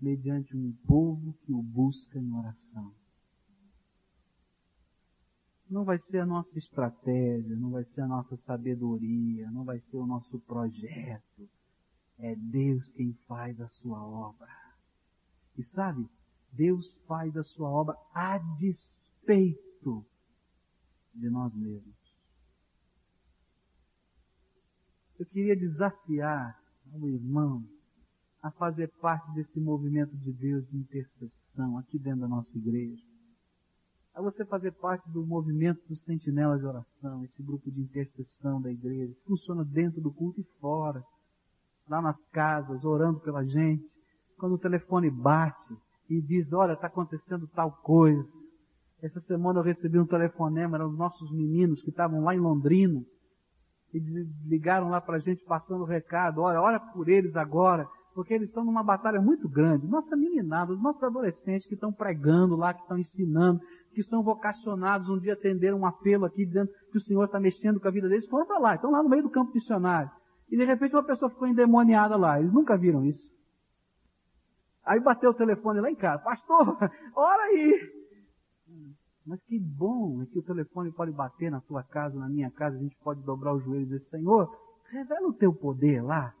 mediante 0.00 0.56
um 0.56 0.72
povo 0.86 1.34
que 1.44 1.52
o 1.52 1.62
busca 1.62 2.18
em 2.18 2.32
oração 2.36 2.92
não 5.74 5.82
vai 5.82 5.98
ser 6.08 6.18
a 6.18 6.26
nossa 6.26 6.56
estratégia, 6.56 7.56
não 7.56 7.70
vai 7.70 7.84
ser 7.84 8.02
a 8.02 8.06
nossa 8.06 8.36
sabedoria, 8.46 9.50
não 9.50 9.64
vai 9.64 9.80
ser 9.80 9.96
o 9.96 10.06
nosso 10.06 10.38
projeto. 10.38 11.48
É 12.16 12.36
Deus 12.36 12.88
quem 12.92 13.12
faz 13.26 13.60
a 13.60 13.68
sua 13.70 14.00
obra. 14.00 14.48
E 15.58 15.64
sabe, 15.64 16.08
Deus 16.52 16.88
faz 17.08 17.36
a 17.36 17.42
sua 17.42 17.68
obra 17.68 17.98
a 18.14 18.38
despeito 18.56 20.06
de 21.12 21.28
nós 21.28 21.52
mesmos. 21.52 21.96
Eu 25.18 25.26
queria 25.26 25.56
desafiar 25.56 26.56
o 26.92 27.08
irmão 27.08 27.68
a 28.40 28.50
fazer 28.52 28.92
parte 29.00 29.28
desse 29.32 29.58
movimento 29.58 30.16
de 30.18 30.32
Deus 30.34 30.64
de 30.70 30.76
intercessão 30.76 31.78
aqui 31.78 31.98
dentro 31.98 32.20
da 32.20 32.28
nossa 32.28 32.56
igreja. 32.56 33.13
A 34.14 34.22
você 34.22 34.44
fazer 34.44 34.70
parte 34.72 35.10
do 35.10 35.26
movimento 35.26 35.80
dos 35.88 36.00
sentinelas 36.04 36.60
de 36.60 36.66
oração, 36.66 37.24
esse 37.24 37.42
grupo 37.42 37.68
de 37.70 37.80
intercessão 37.80 38.60
da 38.60 38.70
igreja, 38.70 39.12
que 39.12 39.24
funciona 39.26 39.64
dentro 39.64 40.00
do 40.00 40.12
culto 40.12 40.40
e 40.40 40.44
fora, 40.60 41.02
lá 41.88 42.00
nas 42.00 42.16
casas, 42.28 42.84
orando 42.84 43.18
pela 43.20 43.44
gente. 43.44 43.84
Quando 44.38 44.54
o 44.54 44.58
telefone 44.58 45.10
bate 45.10 45.74
e 46.08 46.20
diz, 46.20 46.52
olha, 46.52 46.74
está 46.74 46.86
acontecendo 46.86 47.48
tal 47.48 47.72
coisa. 47.82 48.24
Essa 49.02 49.20
semana 49.20 49.58
eu 49.58 49.64
recebi 49.64 49.98
um 49.98 50.06
telefonema, 50.06 50.76
eram 50.76 50.90
os 50.90 50.96
nossos 50.96 51.32
meninos 51.32 51.82
que 51.82 51.90
estavam 51.90 52.22
lá 52.22 52.34
em 52.34 52.40
Londrina, 52.40 53.02
e 53.92 53.98
ligaram 54.46 54.90
lá 54.90 55.00
para 55.00 55.16
a 55.16 55.20
gente 55.20 55.44
passando 55.44 55.82
o 55.82 55.86
recado, 55.86 56.40
olha, 56.40 56.60
ora 56.60 56.80
por 56.80 57.08
eles 57.08 57.34
agora, 57.36 57.86
porque 58.14 58.34
eles 58.34 58.48
estão 58.48 58.64
numa 58.64 58.82
batalha 58.82 59.20
muito 59.20 59.48
grande. 59.48 59.86
Nossa 59.86 60.16
meninada, 60.16 60.72
os 60.72 60.80
nossos 60.80 61.02
adolescentes 61.02 61.66
que 61.66 61.74
estão 61.74 61.92
pregando 61.92 62.56
lá, 62.56 62.72
que 62.72 62.80
estão 62.82 62.98
ensinando, 62.98 63.60
que 63.94 64.02
são 64.02 64.22
vocacionados, 64.22 65.08
um 65.08 65.18
dia 65.18 65.34
atenderam 65.34 65.78
um 65.78 65.86
apelo 65.86 66.24
aqui 66.24 66.44
dizendo 66.44 66.70
que 66.90 66.98
o 66.98 67.00
Senhor 67.00 67.24
está 67.24 67.40
mexendo 67.40 67.80
com 67.80 67.88
a 67.88 67.90
vida 67.90 68.08
deles, 68.08 68.28
foram 68.28 68.46
para 68.46 68.58
lá, 68.58 68.74
estão 68.74 68.90
lá 68.90 69.02
no 69.02 69.08
meio 69.08 69.22
do 69.22 69.30
campo 69.30 69.54
missionário. 69.54 70.10
E 70.50 70.56
de 70.56 70.64
repente 70.64 70.94
uma 70.94 71.04
pessoa 71.04 71.30
ficou 71.30 71.48
endemoniada 71.48 72.16
lá, 72.16 72.38
eles 72.38 72.52
nunca 72.52 72.76
viram 72.76 73.04
isso. 73.04 73.22
Aí 74.84 75.00
bateu 75.00 75.30
o 75.30 75.34
telefone 75.34 75.80
lá 75.80 75.90
em 75.90 75.96
casa, 75.96 76.22
pastor, 76.22 76.76
ora 77.16 77.42
aí! 77.44 78.04
Mas 79.26 79.42
que 79.44 79.58
bom 79.58 80.22
é 80.22 80.26
que 80.26 80.38
o 80.38 80.42
telefone 80.42 80.92
pode 80.92 81.10
bater 81.10 81.50
na 81.50 81.60
tua 81.62 81.82
casa, 81.82 82.18
na 82.18 82.28
minha 82.28 82.50
casa, 82.50 82.76
a 82.76 82.80
gente 82.80 82.96
pode 82.98 83.22
dobrar 83.22 83.54
os 83.54 83.64
joelhos 83.64 83.88
e 83.88 83.92
dizer, 83.92 84.10
Senhor, 84.10 84.50
revela 84.90 85.28
o 85.28 85.32
teu 85.32 85.54
poder 85.54 86.02
lá. 86.02 86.34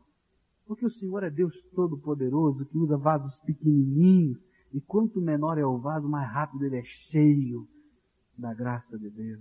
Porque 0.66 0.84
o 0.84 0.90
Senhor 0.90 1.22
é 1.22 1.30
Deus 1.30 1.54
Todo-Poderoso, 1.74 2.66
que 2.66 2.76
usa 2.76 2.96
vasos 2.96 3.36
pequenininhos, 3.38 4.38
e 4.74 4.80
quanto 4.80 5.20
menor 5.20 5.56
é 5.56 5.64
o 5.64 5.78
vaso, 5.78 6.08
mais 6.08 6.28
rápido 6.28 6.64
ele 6.64 6.78
é 6.78 6.82
cheio 6.82 7.64
da 8.36 8.52
graça 8.52 8.98
de 8.98 9.08
Deus. 9.08 9.40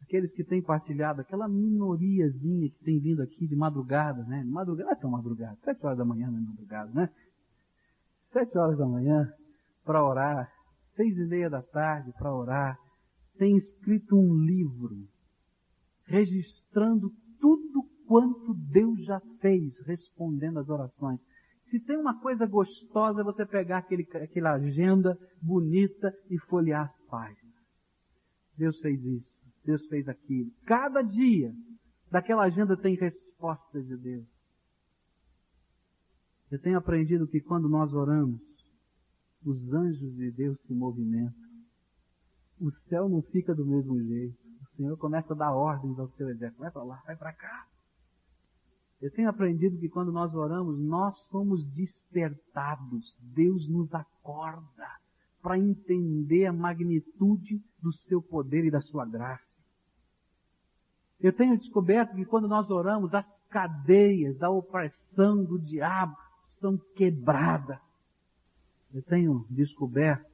Aqueles 0.00 0.32
que 0.32 0.42
têm 0.42 0.62
partilhado, 0.62 1.20
aquela 1.20 1.46
minoriazinha 1.46 2.70
que 2.70 2.82
tem 2.82 2.98
vindo 2.98 3.20
aqui 3.20 3.46
de 3.46 3.54
madrugada, 3.54 4.24
né? 4.24 4.42
Madrugada, 4.44 4.98
não 5.02 5.10
é 5.10 5.12
madrugada, 5.12 5.58
sete 5.62 5.84
horas 5.84 5.98
da 5.98 6.04
manhã 6.04 6.30
não 6.30 6.38
é 6.38 6.42
madrugada, 6.42 6.90
né? 6.94 7.10
Sete 8.32 8.56
horas 8.56 8.78
da 8.78 8.86
manhã, 8.86 9.30
para 9.84 10.02
orar, 10.02 10.50
seis 10.96 11.14
e 11.18 11.26
meia 11.26 11.50
da 11.50 11.60
tarde 11.60 12.10
para 12.12 12.34
orar, 12.34 12.78
tem 13.36 13.54
escrito 13.58 14.16
um 14.16 14.34
livro 14.34 15.06
registrando 16.06 17.12
tudo 17.38 17.86
quanto 18.12 18.52
Deus 18.52 19.02
já 19.06 19.18
fez, 19.40 19.74
respondendo 19.86 20.58
às 20.58 20.68
orações. 20.68 21.18
Se 21.62 21.80
tem 21.80 21.96
uma 21.96 22.20
coisa 22.20 22.44
gostosa, 22.44 23.22
é 23.22 23.24
você 23.24 23.46
pegar 23.46 23.78
aquele, 23.78 24.06
aquela 24.22 24.52
agenda 24.52 25.18
bonita 25.40 26.12
e 26.28 26.38
folhear 26.40 26.90
as 26.90 27.06
páginas. 27.06 27.54
Deus 28.54 28.78
fez 28.80 29.02
isso, 29.02 29.26
Deus 29.64 29.86
fez 29.86 30.06
aquilo. 30.10 30.50
Cada 30.66 31.00
dia 31.00 31.54
daquela 32.10 32.42
agenda 32.42 32.76
tem 32.76 32.96
respostas 32.96 33.86
de 33.86 33.96
Deus. 33.96 34.26
Eu 36.50 36.60
tenho 36.60 36.76
aprendido 36.76 37.26
que 37.26 37.40
quando 37.40 37.66
nós 37.66 37.94
oramos, 37.94 38.42
os 39.42 39.72
anjos 39.72 40.14
de 40.16 40.30
Deus 40.32 40.60
se 40.66 40.74
movimentam. 40.74 41.48
O 42.60 42.70
céu 42.72 43.08
não 43.08 43.22
fica 43.22 43.54
do 43.54 43.64
mesmo 43.64 43.98
jeito. 44.02 44.36
O 44.60 44.76
Senhor 44.76 44.98
começa 44.98 45.32
a 45.32 45.36
dar 45.36 45.52
ordens 45.52 45.98
ao 45.98 46.10
seu 46.10 46.28
exército. 46.28 46.60
Vai 46.60 46.70
para 46.70 46.82
lá, 46.82 47.02
vai 47.06 47.16
para 47.16 47.32
cá. 47.32 47.71
Eu 49.02 49.10
tenho 49.10 49.28
aprendido 49.28 49.76
que 49.78 49.88
quando 49.88 50.12
nós 50.12 50.32
oramos, 50.32 50.78
nós 50.78 51.18
somos 51.28 51.64
despertados. 51.72 53.12
Deus 53.34 53.68
nos 53.68 53.92
acorda 53.92 54.88
para 55.42 55.58
entender 55.58 56.46
a 56.46 56.52
magnitude 56.52 57.60
do 57.82 57.92
seu 57.92 58.22
poder 58.22 58.64
e 58.64 58.70
da 58.70 58.80
sua 58.80 59.04
graça. 59.04 59.42
Eu 61.20 61.32
tenho 61.32 61.58
descoberto 61.58 62.14
que 62.14 62.24
quando 62.24 62.46
nós 62.46 62.70
oramos, 62.70 63.12
as 63.12 63.42
cadeias 63.48 64.38
da 64.38 64.48
opressão 64.50 65.42
do 65.42 65.58
diabo 65.58 66.16
são 66.60 66.78
quebradas. 66.94 67.80
Eu 68.94 69.02
tenho 69.02 69.44
descoberto 69.50 70.30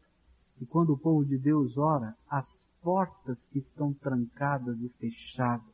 que 0.59 0.66
quando 0.66 0.92
o 0.92 0.98
povo 0.98 1.24
de 1.24 1.38
Deus 1.38 1.78
ora, 1.78 2.14
as 2.28 2.46
portas 2.83 3.42
que 3.46 3.61
estão 3.61 3.94
trancadas 3.94 4.78
e 4.78 4.90
fechadas 4.90 5.67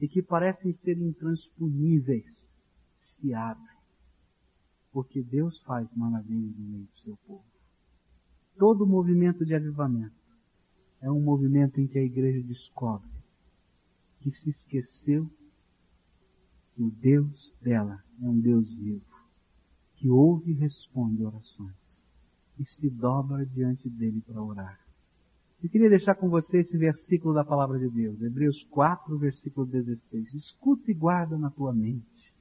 e 0.00 0.08
que 0.08 0.22
parecem 0.22 0.72
ser 0.84 0.98
intransponíveis 0.98 2.26
se 3.18 3.32
abrem. 3.32 3.76
Porque 4.92 5.22
Deus 5.22 5.58
faz 5.62 5.88
maravilhas 5.94 6.56
no 6.56 6.64
meio 6.64 6.84
do 6.84 6.98
seu 7.00 7.16
povo. 7.26 7.44
Todo 8.58 8.86
movimento 8.86 9.44
de 9.44 9.54
avivamento 9.54 10.14
é 11.00 11.10
um 11.10 11.20
movimento 11.20 11.80
em 11.80 11.86
que 11.86 11.98
a 11.98 12.02
igreja 12.02 12.46
descobre 12.46 13.10
que 14.20 14.30
se 14.30 14.50
esqueceu 14.50 15.30
que 16.74 16.82
o 16.82 16.90
Deus 16.90 17.54
dela 17.60 18.02
é 18.20 18.28
um 18.28 18.40
Deus 18.40 18.68
vivo, 18.74 19.04
que 19.94 20.08
ouve 20.08 20.50
e 20.50 20.54
responde 20.54 21.24
orações 21.24 22.04
e 22.58 22.64
se 22.64 22.88
dobra 22.90 23.44
diante 23.46 23.88
dele 23.88 24.20
para 24.22 24.42
orar. 24.42 24.85
Eu 25.66 25.70
queria 25.70 25.90
deixar 25.90 26.14
com 26.14 26.28
você 26.28 26.58
esse 26.58 26.78
versículo 26.78 27.34
da 27.34 27.44
palavra 27.44 27.76
de 27.76 27.88
Deus, 27.88 28.22
Hebreus 28.22 28.62
4, 28.70 29.18
versículo 29.18 29.66
16. 29.66 30.34
Escuta 30.34 30.92
e 30.92 30.94
guarda 30.94 31.36
na 31.36 31.50
tua 31.50 31.74
mente. 31.74 32.32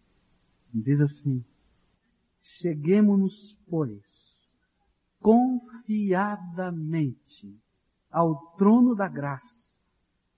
Diz 0.72 1.02
assim: 1.02 1.44
Cheguemos-nos, 2.60 3.58
pois, 3.68 4.00
confiadamente 5.20 7.60
ao 8.12 8.56
trono 8.58 8.94
da 8.94 9.08
graça, 9.08 9.44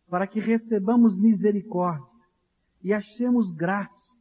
para 0.10 0.26
que 0.26 0.40
recebamos 0.40 1.20
misericórdia 1.20 2.08
e 2.82 2.94
achemos 2.94 3.52
graça, 3.52 4.16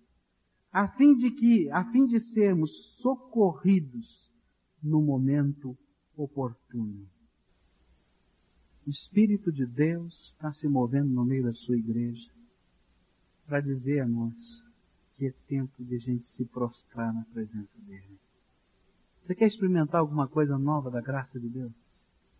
a 0.73 0.89
fim 0.89 1.15
de 1.15 1.31
que, 1.31 1.71
a 1.71 1.85
fim 1.93 2.05
de 2.05 2.19
sermos 2.33 2.73
socorridos 3.01 4.29
no 4.83 5.01
momento 5.01 5.79
oportuno. 6.17 7.07
O 8.87 8.91
Espírito 8.91 9.51
de 9.51 9.67
Deus 9.67 10.15
está 10.27 10.53
se 10.55 10.69
movendo 10.69 11.09
no 11.09 11.25
meio 11.25 11.43
da 11.43 11.53
sua 11.53 11.77
igreja 11.77 12.31
para 13.45 13.61
dizer 13.61 14.01
a 14.01 14.07
nós 14.07 14.33
que 15.17 15.27
é 15.27 15.33
tempo 15.49 15.83
de 15.83 15.97
a 15.97 15.99
gente 15.99 16.25
se 16.37 16.45
prostrar 16.45 17.13
na 17.13 17.25
presença 17.25 17.79
dele. 17.79 18.17
Você 19.23 19.35
quer 19.35 19.49
experimentar 19.49 20.01
alguma 20.01 20.29
coisa 20.29 20.57
nova 20.57 20.89
da 20.89 21.01
graça 21.01 21.41
de 21.41 21.49
Deus? 21.49 21.73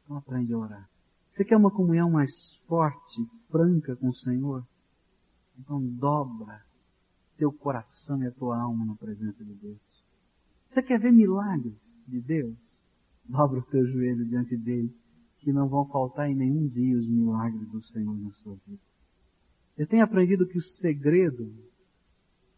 Então 0.05 0.19
aprende 0.19 0.53
a 0.53 0.59
orar. 0.59 0.89
Você 1.35 1.45
quer 1.45 1.57
uma 1.57 1.71
comunhão 1.71 2.11
mais 2.11 2.33
forte, 2.69 3.29
franca 3.51 3.97
com 3.97 4.11
o 4.11 4.15
Senhor? 4.15 4.65
Então 5.59 5.85
dobra 5.85 6.65
teu 7.37 7.53
coração 7.53 8.23
e 8.23 8.27
a 8.29 8.31
tua 8.31 8.57
alma 8.57 8.87
na 8.87 8.95
presença 8.95 9.45
de 9.45 9.53
Deus. 9.55 9.81
Você 10.71 10.81
quer 10.81 11.01
ver 11.01 11.13
milagres 11.13 11.75
de 12.07 12.21
Deus? 12.21 12.55
Dobra 13.25 13.59
o 13.59 13.65
teu 13.65 13.85
joelho 13.85 14.25
diante 14.25 14.57
dele 14.57 14.95
que 15.47 15.53
não 15.53 15.69
vão 15.69 15.87
faltar 15.87 16.29
em 16.29 16.35
nenhum 16.35 16.67
dia 16.67 16.99
os 16.99 17.07
milagres 17.07 17.69
do 17.69 17.81
Senhor 17.85 18.19
na 18.19 18.33
sua 18.33 18.57
vida. 18.67 18.83
Eu 19.79 19.87
tenho 19.87 20.03
aprendido 20.03 20.45
que 20.45 20.59
o 20.59 20.65
segredo 20.81 21.55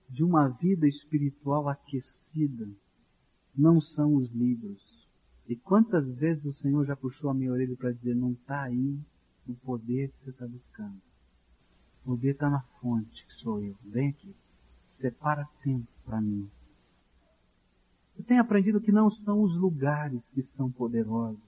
de 0.08 0.24
uma 0.24 0.48
vida 0.48 0.88
espiritual 0.88 1.68
aquecida 1.68 2.66
não 3.54 3.78
são 3.78 4.14
os 4.14 4.30
livros. 4.30 4.80
E 5.46 5.54
quantas 5.54 6.08
vezes 6.14 6.42
o 6.46 6.54
Senhor 6.54 6.86
já 6.86 6.96
puxou 6.96 7.28
a 7.28 7.34
minha 7.34 7.52
orelha 7.52 7.76
para 7.76 7.92
dizer, 7.92 8.14
não 8.14 8.32
está 8.32 8.62
aí 8.62 8.98
o 9.46 9.54
poder 9.56 10.08
que 10.08 10.24
você 10.24 10.30
está 10.30 10.46
buscando. 10.46 10.96
O 12.00 12.12
poder 12.12 12.30
está 12.30 12.48
na 12.48 12.62
fonte, 12.80 13.26
que 13.26 13.34
sou 13.42 13.62
eu. 13.62 13.76
Vem 13.84 14.08
aqui. 14.08 14.34
Separa 14.98 15.46
tempo 15.62 15.86
para 16.06 16.22
mim. 16.22 16.50
Eu 18.16 18.24
tenho 18.24 18.40
aprendido 18.40 18.80
que 18.80 18.90
não 18.90 19.10
são 19.10 19.42
os 19.42 19.54
lugares 19.58 20.22
que 20.32 20.42
são 20.56 20.72
poderosos 20.72 21.47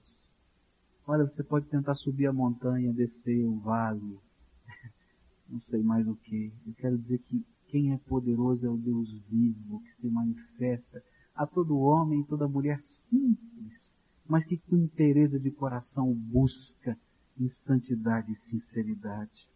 Olha, 1.11 1.25
você 1.25 1.43
pode 1.43 1.65
tentar 1.65 1.95
subir 1.95 2.25
a 2.25 2.31
montanha, 2.31 2.93
descer 2.93 3.45
o 3.45 3.59
vale, 3.59 4.17
não 5.49 5.59
sei 5.63 5.83
mais 5.83 6.07
o 6.07 6.15
que. 6.15 6.53
Eu 6.65 6.73
quero 6.75 6.97
dizer 6.97 7.19
que 7.23 7.45
quem 7.67 7.91
é 7.91 7.97
poderoso 7.97 8.65
é 8.65 8.69
o 8.69 8.77
Deus 8.77 9.11
vivo, 9.27 9.81
que 9.81 9.93
se 9.99 10.07
manifesta 10.07 11.03
a 11.35 11.45
todo 11.45 11.77
homem 11.77 12.21
e 12.21 12.25
toda 12.27 12.47
mulher 12.47 12.79
simples, 13.09 13.91
mas 14.25 14.45
que 14.45 14.57
com 14.59 14.77
interesse 14.77 15.37
de 15.37 15.51
coração 15.51 16.13
busca 16.13 16.97
em 17.37 17.49
santidade 17.67 18.31
e 18.31 18.49
sinceridade. 18.49 19.49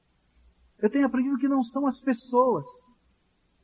Eu 0.80 0.90
tenho 0.90 1.06
aprendido 1.06 1.38
que 1.38 1.48
não 1.48 1.64
são 1.64 1.88
as 1.88 2.02
pessoas. 2.02 2.66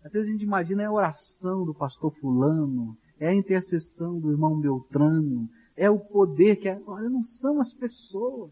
Às 0.01 0.13
vezes 0.13 0.29
a 0.29 0.31
gente 0.31 0.45
imagina 0.45 0.83
é 0.83 0.85
a 0.85 0.93
oração 0.93 1.65
do 1.65 1.73
pastor 1.73 2.15
fulano, 2.21 2.97
é 3.19 3.27
a 3.27 3.35
intercessão 3.35 4.17
do 4.17 4.31
irmão 4.31 4.61
Beltrano, 4.61 5.49
é 5.81 5.89
o 5.89 5.99
poder 5.99 6.57
que 6.57 6.69
é. 6.69 6.79
Olha, 6.85 7.09
não 7.09 7.23
são 7.23 7.59
as 7.59 7.73
pessoas. 7.73 8.51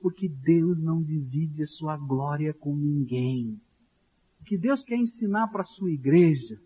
Porque 0.00 0.26
Deus 0.26 0.78
não 0.82 1.02
divide 1.02 1.62
a 1.62 1.66
sua 1.66 1.94
glória 1.98 2.54
com 2.54 2.74
ninguém. 2.74 3.60
O 4.40 4.44
que 4.44 4.56
Deus 4.56 4.82
quer 4.82 4.96
ensinar 4.96 5.48
para 5.48 5.60
a 5.60 5.66
sua 5.66 5.90
igreja 5.90 6.58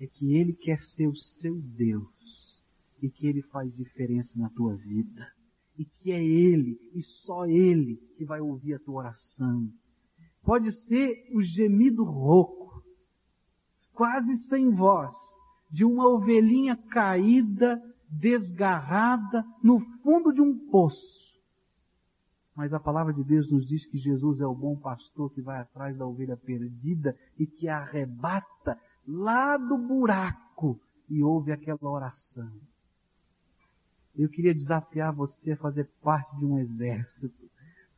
é 0.00 0.06
que 0.06 0.34
Ele 0.34 0.54
quer 0.54 0.80
ser 0.80 1.06
o 1.08 1.14
seu 1.14 1.60
Deus 1.60 2.62
e 3.02 3.10
que 3.10 3.26
Ele 3.26 3.42
faz 3.42 3.70
diferença 3.76 4.32
na 4.34 4.48
tua 4.48 4.74
vida. 4.76 5.30
E 5.78 5.84
que 5.84 6.10
é 6.10 6.24
Ele 6.24 6.78
e 6.94 7.02
só 7.26 7.44
Ele 7.44 7.96
que 8.16 8.24
vai 8.24 8.40
ouvir 8.40 8.74
a 8.74 8.78
tua 8.78 9.00
oração. 9.00 9.68
Pode 10.42 10.72
ser 10.86 11.28
o 11.34 11.42
gemido 11.42 12.02
rouco, 12.02 12.82
quase 13.92 14.34
sem 14.48 14.70
voz, 14.70 15.14
de 15.70 15.84
uma 15.84 16.08
ovelhinha 16.08 16.76
caída, 16.76 17.78
desgarrada, 18.08 19.44
no 19.62 19.80
fundo 20.02 20.32
de 20.32 20.40
um 20.40 20.70
poço. 20.70 21.18
Mas 22.56 22.72
a 22.72 22.80
palavra 22.80 23.12
de 23.12 23.22
Deus 23.22 23.50
nos 23.50 23.66
diz 23.66 23.86
que 23.86 23.98
Jesus 23.98 24.40
é 24.40 24.46
o 24.46 24.54
bom 24.54 24.76
pastor 24.76 25.32
que 25.32 25.40
vai 25.40 25.60
atrás 25.60 25.96
da 25.96 26.06
ovelha 26.06 26.36
perdida 26.36 27.16
e 27.38 27.46
que 27.46 27.68
arrebata 27.68 28.76
lá 29.06 29.56
do 29.56 29.78
buraco 29.78 30.80
e 31.08 31.22
ouve 31.22 31.52
aquela 31.52 31.78
oração. 31.82 32.50
Eu 34.16 34.28
queria 34.28 34.52
desafiar 34.52 35.14
você 35.14 35.52
a 35.52 35.56
fazer 35.56 35.88
parte 36.02 36.36
de 36.36 36.44
um 36.44 36.58
exército, 36.58 37.48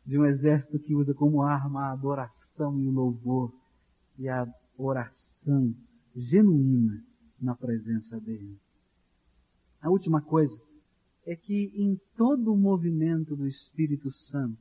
de 0.05 0.19
um 0.19 0.27
exército 0.27 0.79
que 0.79 0.95
usa 0.95 1.15
como 1.15 1.43
arma 1.43 1.87
a 1.87 1.93
adoração 1.93 2.79
e 2.79 2.87
o 2.87 2.93
louvor 2.93 3.51
e 4.19 4.29
a 4.29 4.47
oração 4.77 5.75
genuína 6.15 7.03
na 7.41 7.55
presença 7.55 8.21
dele. 8.21 8.59
A 9.81 9.89
última 9.89 10.21
coisa 10.21 10.59
é 11.27 11.35
que 11.35 11.73
em 11.75 11.99
todo 12.17 12.53
o 12.53 12.57
movimento 12.57 13.37
do 13.37 13.47
Espírito 13.47 14.13
Santo, 14.13 14.59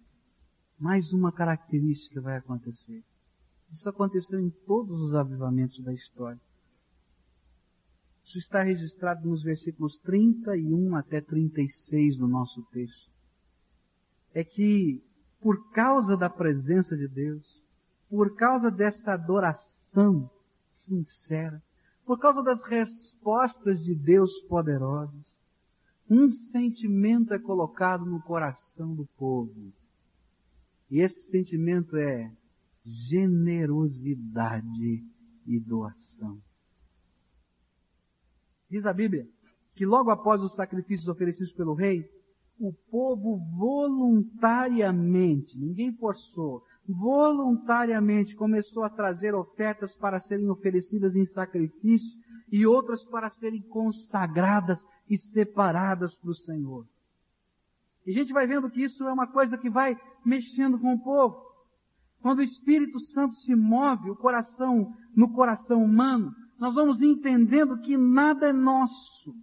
mais 0.80 1.12
uma 1.12 1.32
característica 1.32 2.22
vai 2.22 2.38
acontecer. 2.38 3.04
Isso 3.72 3.88
aconteceu 3.88 4.40
em 4.40 4.50
todos 4.66 5.00
os 5.02 5.14
avivamentos 5.14 5.84
da 5.84 5.94
história. 5.94 6.40
Isso 8.26 8.38
está 8.38 8.64
registrado 8.64 9.28
nos 9.28 9.42
versículos 9.44 9.98
31 10.04 10.96
até 10.96 11.20
36 11.20 12.18
do 12.18 12.28
nosso 12.28 12.62
texto. 12.72 13.10
É 14.34 14.44
que, 14.44 15.04
por 15.42 15.72
causa 15.72 16.16
da 16.16 16.30
presença 16.30 16.96
de 16.96 17.08
Deus, 17.08 17.44
por 18.08 18.36
causa 18.36 18.70
dessa 18.70 19.14
adoração 19.14 20.30
sincera, 20.86 21.62
por 22.10 22.18
causa 22.18 22.42
das 22.42 22.60
respostas 22.64 23.80
de 23.84 23.94
Deus 23.94 24.34
poderosas, 24.48 25.24
um 26.10 26.32
sentimento 26.52 27.36
é 27.36 27.38
colocado 27.38 28.04
no 28.04 28.20
coração 28.24 28.96
do 28.96 29.06
povo. 29.16 29.72
E 30.90 31.02
esse 31.02 31.30
sentimento 31.30 31.96
é 31.96 32.36
generosidade 32.84 35.06
e 35.46 35.60
doação. 35.60 36.42
Diz 38.68 38.84
a 38.88 38.94
Bíblia 38.94 39.30
que 39.76 39.86
logo 39.86 40.10
após 40.10 40.42
os 40.42 40.56
sacrifícios 40.56 41.08
oferecidos 41.08 41.54
pelo 41.54 41.76
rei, 41.76 42.10
o 42.60 42.74
povo 42.90 43.38
voluntariamente, 43.56 45.56
ninguém 45.60 45.96
forçou, 45.96 46.64
voluntariamente 46.92 48.36
começou 48.36 48.84
a 48.84 48.90
trazer 48.90 49.36
ofertas 49.36 49.96
para 49.96 50.20
serem 50.20 50.50
oferecidas 50.50 51.16
em 51.16 51.26
sacrifício 51.28 52.10
e 52.52 52.66
outras 52.66 53.04
para 53.06 53.30
serem 53.30 53.62
consagradas 53.62 54.84
e 55.08 55.18
separadas 55.18 56.16
para 56.16 56.32
o 56.32 56.36
Senhor. 56.36 56.88
E 58.06 58.12
a 58.12 58.14
gente 58.14 58.34
vai 58.34 58.48
vendo 58.48 58.70
que 58.72 58.82
isso 58.82 59.04
é 59.04 59.14
uma 59.14 59.28
coisa 59.28 59.58
que 59.58 59.70
vai 59.70 59.96
mexendo 60.26 60.80
com 60.80 60.96
o 60.96 61.04
povo. 61.04 61.50
Quando 62.22 62.40
o 62.40 62.44
Espírito 62.44 63.00
Santo 63.00 63.36
se 63.36 63.56
move, 63.56 64.10
o 64.10 64.16
coração, 64.16 64.92
no 65.16 65.32
coração 65.32 65.84
humano, 65.84 66.34
nós 66.58 66.74
vamos 66.74 67.00
entendendo 67.02 67.80
que 67.82 67.96
nada 67.96 68.50
é 68.50 68.54
nosso, 68.54 69.36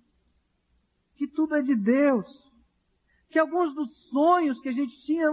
que 1.14 1.28
tudo 1.28 1.54
é 1.54 1.62
de 1.62 1.74
Deus, 1.74 2.26
que 3.30 3.38
alguns 3.38 3.74
dos 3.74 4.08
sonhos 4.08 4.60
que 4.60 4.68
a 4.68 4.72
gente 4.72 5.00
tinha 5.04 5.30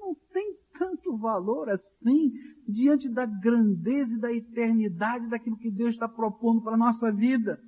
não 0.00 0.14
tem 0.32 0.54
tanto 0.78 1.16
valor 1.16 1.68
assim 1.70 2.32
diante 2.68 3.08
da 3.08 3.26
grandeza 3.26 4.12
e 4.12 4.18
da 4.18 4.32
eternidade 4.32 5.28
daquilo 5.28 5.56
que 5.56 5.70
Deus 5.70 5.94
está 5.94 6.08
propondo 6.08 6.62
para 6.62 6.74
a 6.74 6.78
nossa 6.78 7.10
vida. 7.12 7.58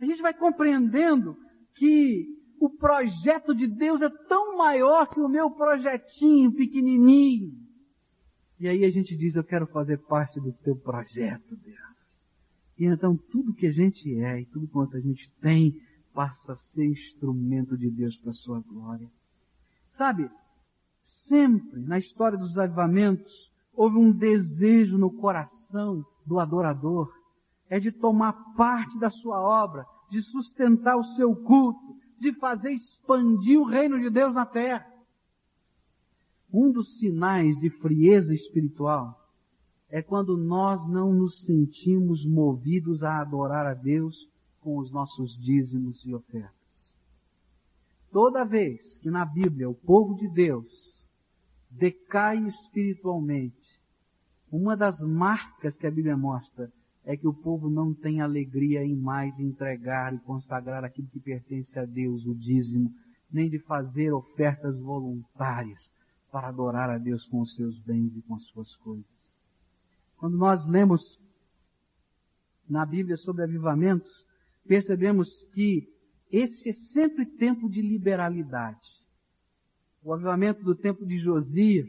A 0.00 0.04
gente 0.04 0.20
vai 0.22 0.34
compreendendo 0.34 1.36
que 1.76 2.26
o 2.60 2.70
projeto 2.70 3.54
de 3.54 3.66
Deus 3.66 4.00
é 4.00 4.08
tão 4.28 4.56
maior 4.56 5.08
que 5.08 5.20
o 5.20 5.28
meu 5.28 5.50
projetinho 5.50 6.52
pequenininho. 6.52 7.52
E 8.58 8.68
aí 8.68 8.84
a 8.84 8.90
gente 8.90 9.16
diz, 9.16 9.34
eu 9.34 9.44
quero 9.44 9.66
fazer 9.66 9.98
parte 9.98 10.40
do 10.40 10.52
teu 10.52 10.76
projeto, 10.76 11.56
Deus. 11.56 11.94
E 12.78 12.86
então 12.86 13.16
tudo 13.30 13.54
que 13.54 13.66
a 13.66 13.72
gente 13.72 14.20
é 14.20 14.40
e 14.40 14.46
tudo 14.46 14.68
quanto 14.68 14.96
a 14.96 15.00
gente 15.00 15.30
tem 15.40 15.80
passa 16.12 16.52
a 16.52 16.56
ser 16.56 16.86
instrumento 16.86 17.76
de 17.76 17.90
Deus 17.90 18.16
para 18.18 18.30
a 18.30 18.34
sua 18.34 18.60
glória. 18.60 19.08
Sabe, 19.96 20.30
sempre 21.28 21.80
na 21.80 21.98
história 21.98 22.38
dos 22.38 22.56
avivamentos 22.56 23.32
houve 23.74 23.96
um 23.96 24.12
desejo 24.12 24.96
no 24.96 25.10
coração 25.10 26.04
do 26.24 26.38
adorador, 26.38 27.12
é 27.68 27.80
de 27.80 27.90
tomar 27.90 28.32
parte 28.54 28.98
da 28.98 29.10
sua 29.10 29.40
obra, 29.40 29.84
de 30.10 30.22
sustentar 30.22 30.96
o 30.96 31.04
seu 31.16 31.34
culto, 31.34 31.96
de 32.20 32.32
fazer 32.34 32.70
expandir 32.70 33.58
o 33.58 33.64
reino 33.64 34.00
de 34.00 34.10
Deus 34.10 34.34
na 34.34 34.46
terra. 34.46 34.86
Um 36.52 36.70
dos 36.70 36.98
sinais 36.98 37.58
de 37.58 37.68
frieza 37.68 38.32
espiritual 38.32 39.20
é 39.90 40.00
quando 40.02 40.36
nós 40.36 40.88
não 40.88 41.12
nos 41.12 41.40
sentimos 41.44 42.24
movidos 42.24 43.02
a 43.02 43.20
adorar 43.20 43.66
a 43.66 43.74
Deus 43.74 44.14
com 44.60 44.78
os 44.78 44.90
nossos 44.90 45.36
dízimos 45.38 46.04
e 46.04 46.14
ofertas. 46.14 46.54
Toda 48.10 48.44
vez 48.44 48.80
que 48.98 49.10
na 49.10 49.24
Bíblia 49.24 49.68
o 49.68 49.74
povo 49.74 50.14
de 50.14 50.28
Deus 50.28 50.83
decai 51.78 52.38
espiritualmente, 52.48 53.56
uma 54.50 54.76
das 54.76 55.00
marcas 55.00 55.76
que 55.76 55.86
a 55.86 55.90
Bíblia 55.90 56.16
mostra 56.16 56.70
é 57.04 57.16
que 57.16 57.26
o 57.26 57.34
povo 57.34 57.68
não 57.68 57.92
tem 57.92 58.20
alegria 58.20 58.84
em 58.84 58.94
mais 58.94 59.38
entregar 59.38 60.14
e 60.14 60.18
consagrar 60.20 60.84
aquilo 60.84 61.08
que 61.08 61.20
pertence 61.20 61.78
a 61.78 61.84
Deus, 61.84 62.24
o 62.24 62.34
dízimo, 62.34 62.92
nem 63.30 63.50
de 63.50 63.58
fazer 63.58 64.12
ofertas 64.12 64.78
voluntárias 64.78 65.90
para 66.30 66.48
adorar 66.48 66.88
a 66.88 66.98
Deus 66.98 67.24
com 67.26 67.40
os 67.40 67.54
seus 67.54 67.78
bens 67.80 68.16
e 68.16 68.22
com 68.22 68.36
as 68.36 68.44
suas 68.44 68.74
coisas. 68.76 69.04
Quando 70.16 70.38
nós 70.38 70.64
lemos 70.66 71.20
na 72.68 72.86
Bíblia 72.86 73.16
sobre 73.16 73.42
avivamentos, 73.42 74.24
percebemos 74.66 75.28
que 75.52 75.92
esse 76.30 76.70
é 76.70 76.72
sempre 76.92 77.26
tempo 77.26 77.68
de 77.68 77.82
liberalidade. 77.82 78.93
O 80.04 80.12
avivamento 80.12 80.62
do 80.62 80.74
tempo 80.74 81.06
de 81.06 81.18
Josias, 81.18 81.88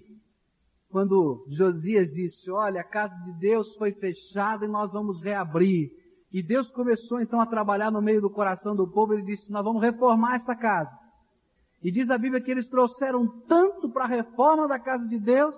quando 0.90 1.46
Josias 1.50 2.10
disse, 2.14 2.50
olha, 2.50 2.80
a 2.80 2.84
casa 2.84 3.14
de 3.26 3.34
Deus 3.34 3.76
foi 3.76 3.92
fechada 3.92 4.64
e 4.64 4.70
nós 4.70 4.90
vamos 4.94 5.22
reabrir. 5.22 5.92
E 6.32 6.42
Deus 6.42 6.70
começou 6.72 7.20
então 7.20 7.42
a 7.42 7.46
trabalhar 7.46 7.92
no 7.92 8.02
meio 8.02 8.22
do 8.22 8.30
coração 8.30 8.74
do 8.74 8.88
povo, 8.88 9.14
ele 9.14 9.24
disse, 9.24 9.52
nós 9.52 9.66
vamos 9.66 9.82
reformar 9.82 10.36
essa 10.36 10.56
casa. 10.56 10.98
E 11.84 11.92
diz 11.92 12.10
a 12.10 12.18
Bíblia 12.18 12.42
que 12.42 12.50
eles 12.50 12.70
trouxeram 12.70 13.28
tanto 13.42 13.90
para 13.90 14.06
a 14.06 14.08
reforma 14.08 14.66
da 14.66 14.80
casa 14.80 15.06
de 15.06 15.20
Deus, 15.20 15.56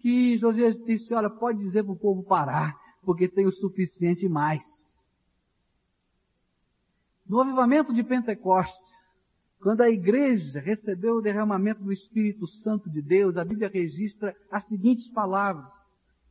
que 0.00 0.36
Josias 0.38 0.74
disse, 0.84 1.14
olha, 1.14 1.30
pode 1.30 1.60
dizer 1.60 1.84
para 1.84 1.92
o 1.92 1.98
povo 1.98 2.24
parar, 2.24 2.74
porque 3.04 3.28
tem 3.28 3.46
o 3.46 3.52
suficiente 3.52 4.28
mais. 4.28 4.64
No 7.28 7.40
avivamento 7.40 7.94
de 7.94 8.02
Pentecostes, 8.02 8.95
quando 9.66 9.80
a 9.80 9.90
igreja 9.90 10.60
recebeu 10.60 11.16
o 11.16 11.20
derramamento 11.20 11.82
do 11.82 11.92
Espírito 11.92 12.46
Santo 12.46 12.88
de 12.88 13.02
Deus, 13.02 13.36
a 13.36 13.44
Bíblia 13.44 13.68
registra 13.68 14.32
as 14.48 14.64
seguintes 14.68 15.08
palavras. 15.08 15.66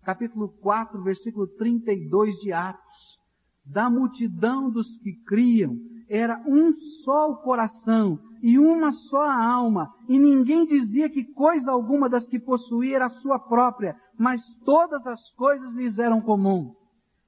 Capítulo 0.05 0.47
4, 0.61 1.03
versículo 1.03 1.45
32 1.45 2.33
de 2.38 2.53
Atos. 2.53 3.19
Da 3.65 3.89
multidão 3.89 4.69
dos 4.69 4.88
que 4.99 5.11
criam, 5.25 5.75
era 6.07 6.41
um 6.47 6.71
só 7.03 7.31
o 7.31 7.36
coração 7.36 8.17
e 8.41 8.57
uma 8.57 8.93
só 9.09 9.23
a 9.23 9.45
alma, 9.45 9.93
e 10.07 10.17
ninguém 10.17 10.65
dizia 10.65 11.09
que 11.09 11.25
coisa 11.33 11.71
alguma 11.71 12.07
das 12.07 12.25
que 12.29 12.39
possuía 12.39 12.95
era 12.95 13.09
sua 13.19 13.38
própria, 13.38 13.97
mas 14.17 14.41
todas 14.63 15.05
as 15.05 15.19
coisas 15.31 15.73
lhes 15.73 15.99
eram 15.99 16.21
comum. 16.21 16.73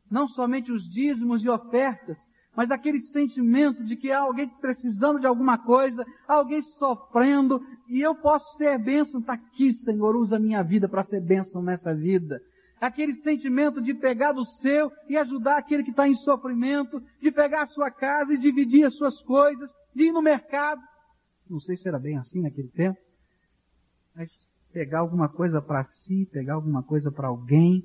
Não 0.09 0.29
somente 0.29 0.71
os 0.71 0.89
dízimos 0.89 1.43
e 1.43 1.49
ofertas, 1.49 2.17
mas 2.57 2.71
aquele 2.71 2.99
sentimento 3.11 3.85
de 3.85 3.95
que 3.95 4.11
há 4.11 4.19
alguém 4.19 4.49
precisando 4.59 5.19
de 5.19 5.27
alguma 5.27 5.59
coisa, 5.59 6.03
alguém 6.27 6.63
sofrendo, 6.79 7.61
e 7.87 8.01
eu 8.01 8.15
posso 8.15 8.57
ser 8.57 8.79
bênção, 8.79 9.19
está 9.19 9.33
aqui, 9.33 9.73
Senhor, 9.85 10.15
usa 10.15 10.37
a 10.37 10.39
minha 10.39 10.63
vida 10.63 10.89
para 10.89 11.03
ser 11.03 11.21
bênção 11.21 11.61
nessa 11.61 11.93
vida 11.93 12.41
aquele 12.79 13.15
sentimento 13.21 13.81
de 13.81 13.93
pegar 13.93 14.33
do 14.33 14.45
seu 14.45 14.91
e 15.09 15.17
ajudar 15.17 15.57
aquele 15.57 15.83
que 15.83 15.89
está 15.89 16.07
em 16.07 16.15
sofrimento, 16.17 17.01
de 17.21 17.31
pegar 17.31 17.63
a 17.63 17.67
sua 17.67 17.89
casa 17.89 18.33
e 18.33 18.37
dividir 18.37 18.85
as 18.85 18.95
suas 18.95 19.19
coisas, 19.23 19.69
de 19.95 20.03
ir 20.03 20.11
no 20.11 20.21
mercado. 20.21 20.81
Não 21.49 21.59
sei 21.59 21.75
se 21.77 21.87
era 21.87 21.99
bem 21.99 22.17
assim 22.17 22.41
naquele 22.41 22.69
tempo, 22.69 22.99
mas 24.15 24.29
pegar 24.71 24.99
alguma 24.99 25.27
coisa 25.27 25.61
para 25.61 25.85
si, 25.85 26.27
pegar 26.31 26.53
alguma 26.53 26.83
coisa 26.83 27.11
para 27.11 27.27
alguém, 27.27 27.83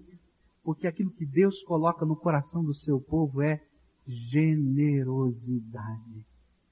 porque 0.62 0.86
aquilo 0.86 1.10
que 1.10 1.24
Deus 1.24 1.62
coloca 1.64 2.04
no 2.04 2.16
coração 2.16 2.62
do 2.62 2.74
seu 2.74 3.00
povo 3.00 3.40
é 3.40 3.60
generosidade 4.06 6.26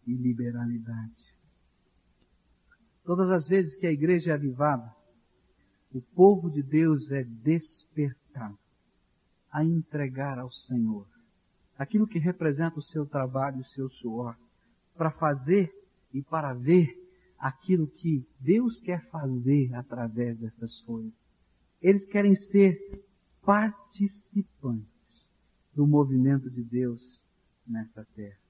e 0.06 0.14
liberalidade. 0.14 1.34
Todas 3.04 3.30
as 3.30 3.48
vezes 3.48 3.74
que 3.76 3.86
a 3.86 3.92
igreja 3.92 4.30
é 4.30 4.34
avivada, 4.34 4.94
o 5.92 6.00
povo 6.00 6.50
de 6.50 6.62
Deus 6.62 7.10
é 7.10 7.24
despertado 7.24 8.58
a 9.50 9.64
entregar 9.64 10.38
ao 10.38 10.50
Senhor 10.50 11.06
aquilo 11.76 12.06
que 12.06 12.18
representa 12.18 12.78
o 12.78 12.82
seu 12.82 13.06
trabalho, 13.06 13.60
o 13.60 13.64
seu 13.64 13.88
suor, 13.88 14.36
para 14.94 15.10
fazer 15.10 15.72
e 16.12 16.22
para 16.22 16.52
ver 16.52 16.94
aquilo 17.38 17.86
que 17.86 18.24
Deus 18.38 18.78
quer 18.80 19.02
fazer 19.08 19.74
através 19.74 20.38
dessas 20.38 20.78
coisas. 20.82 21.12
Eles 21.80 22.04
querem 22.06 22.36
ser 22.36 22.78
participantes 23.42 24.84
do 25.74 25.86
movimento 25.86 26.50
de 26.50 26.62
Deus 26.62 27.19
nessa 27.70 28.04
terra. 28.14 28.49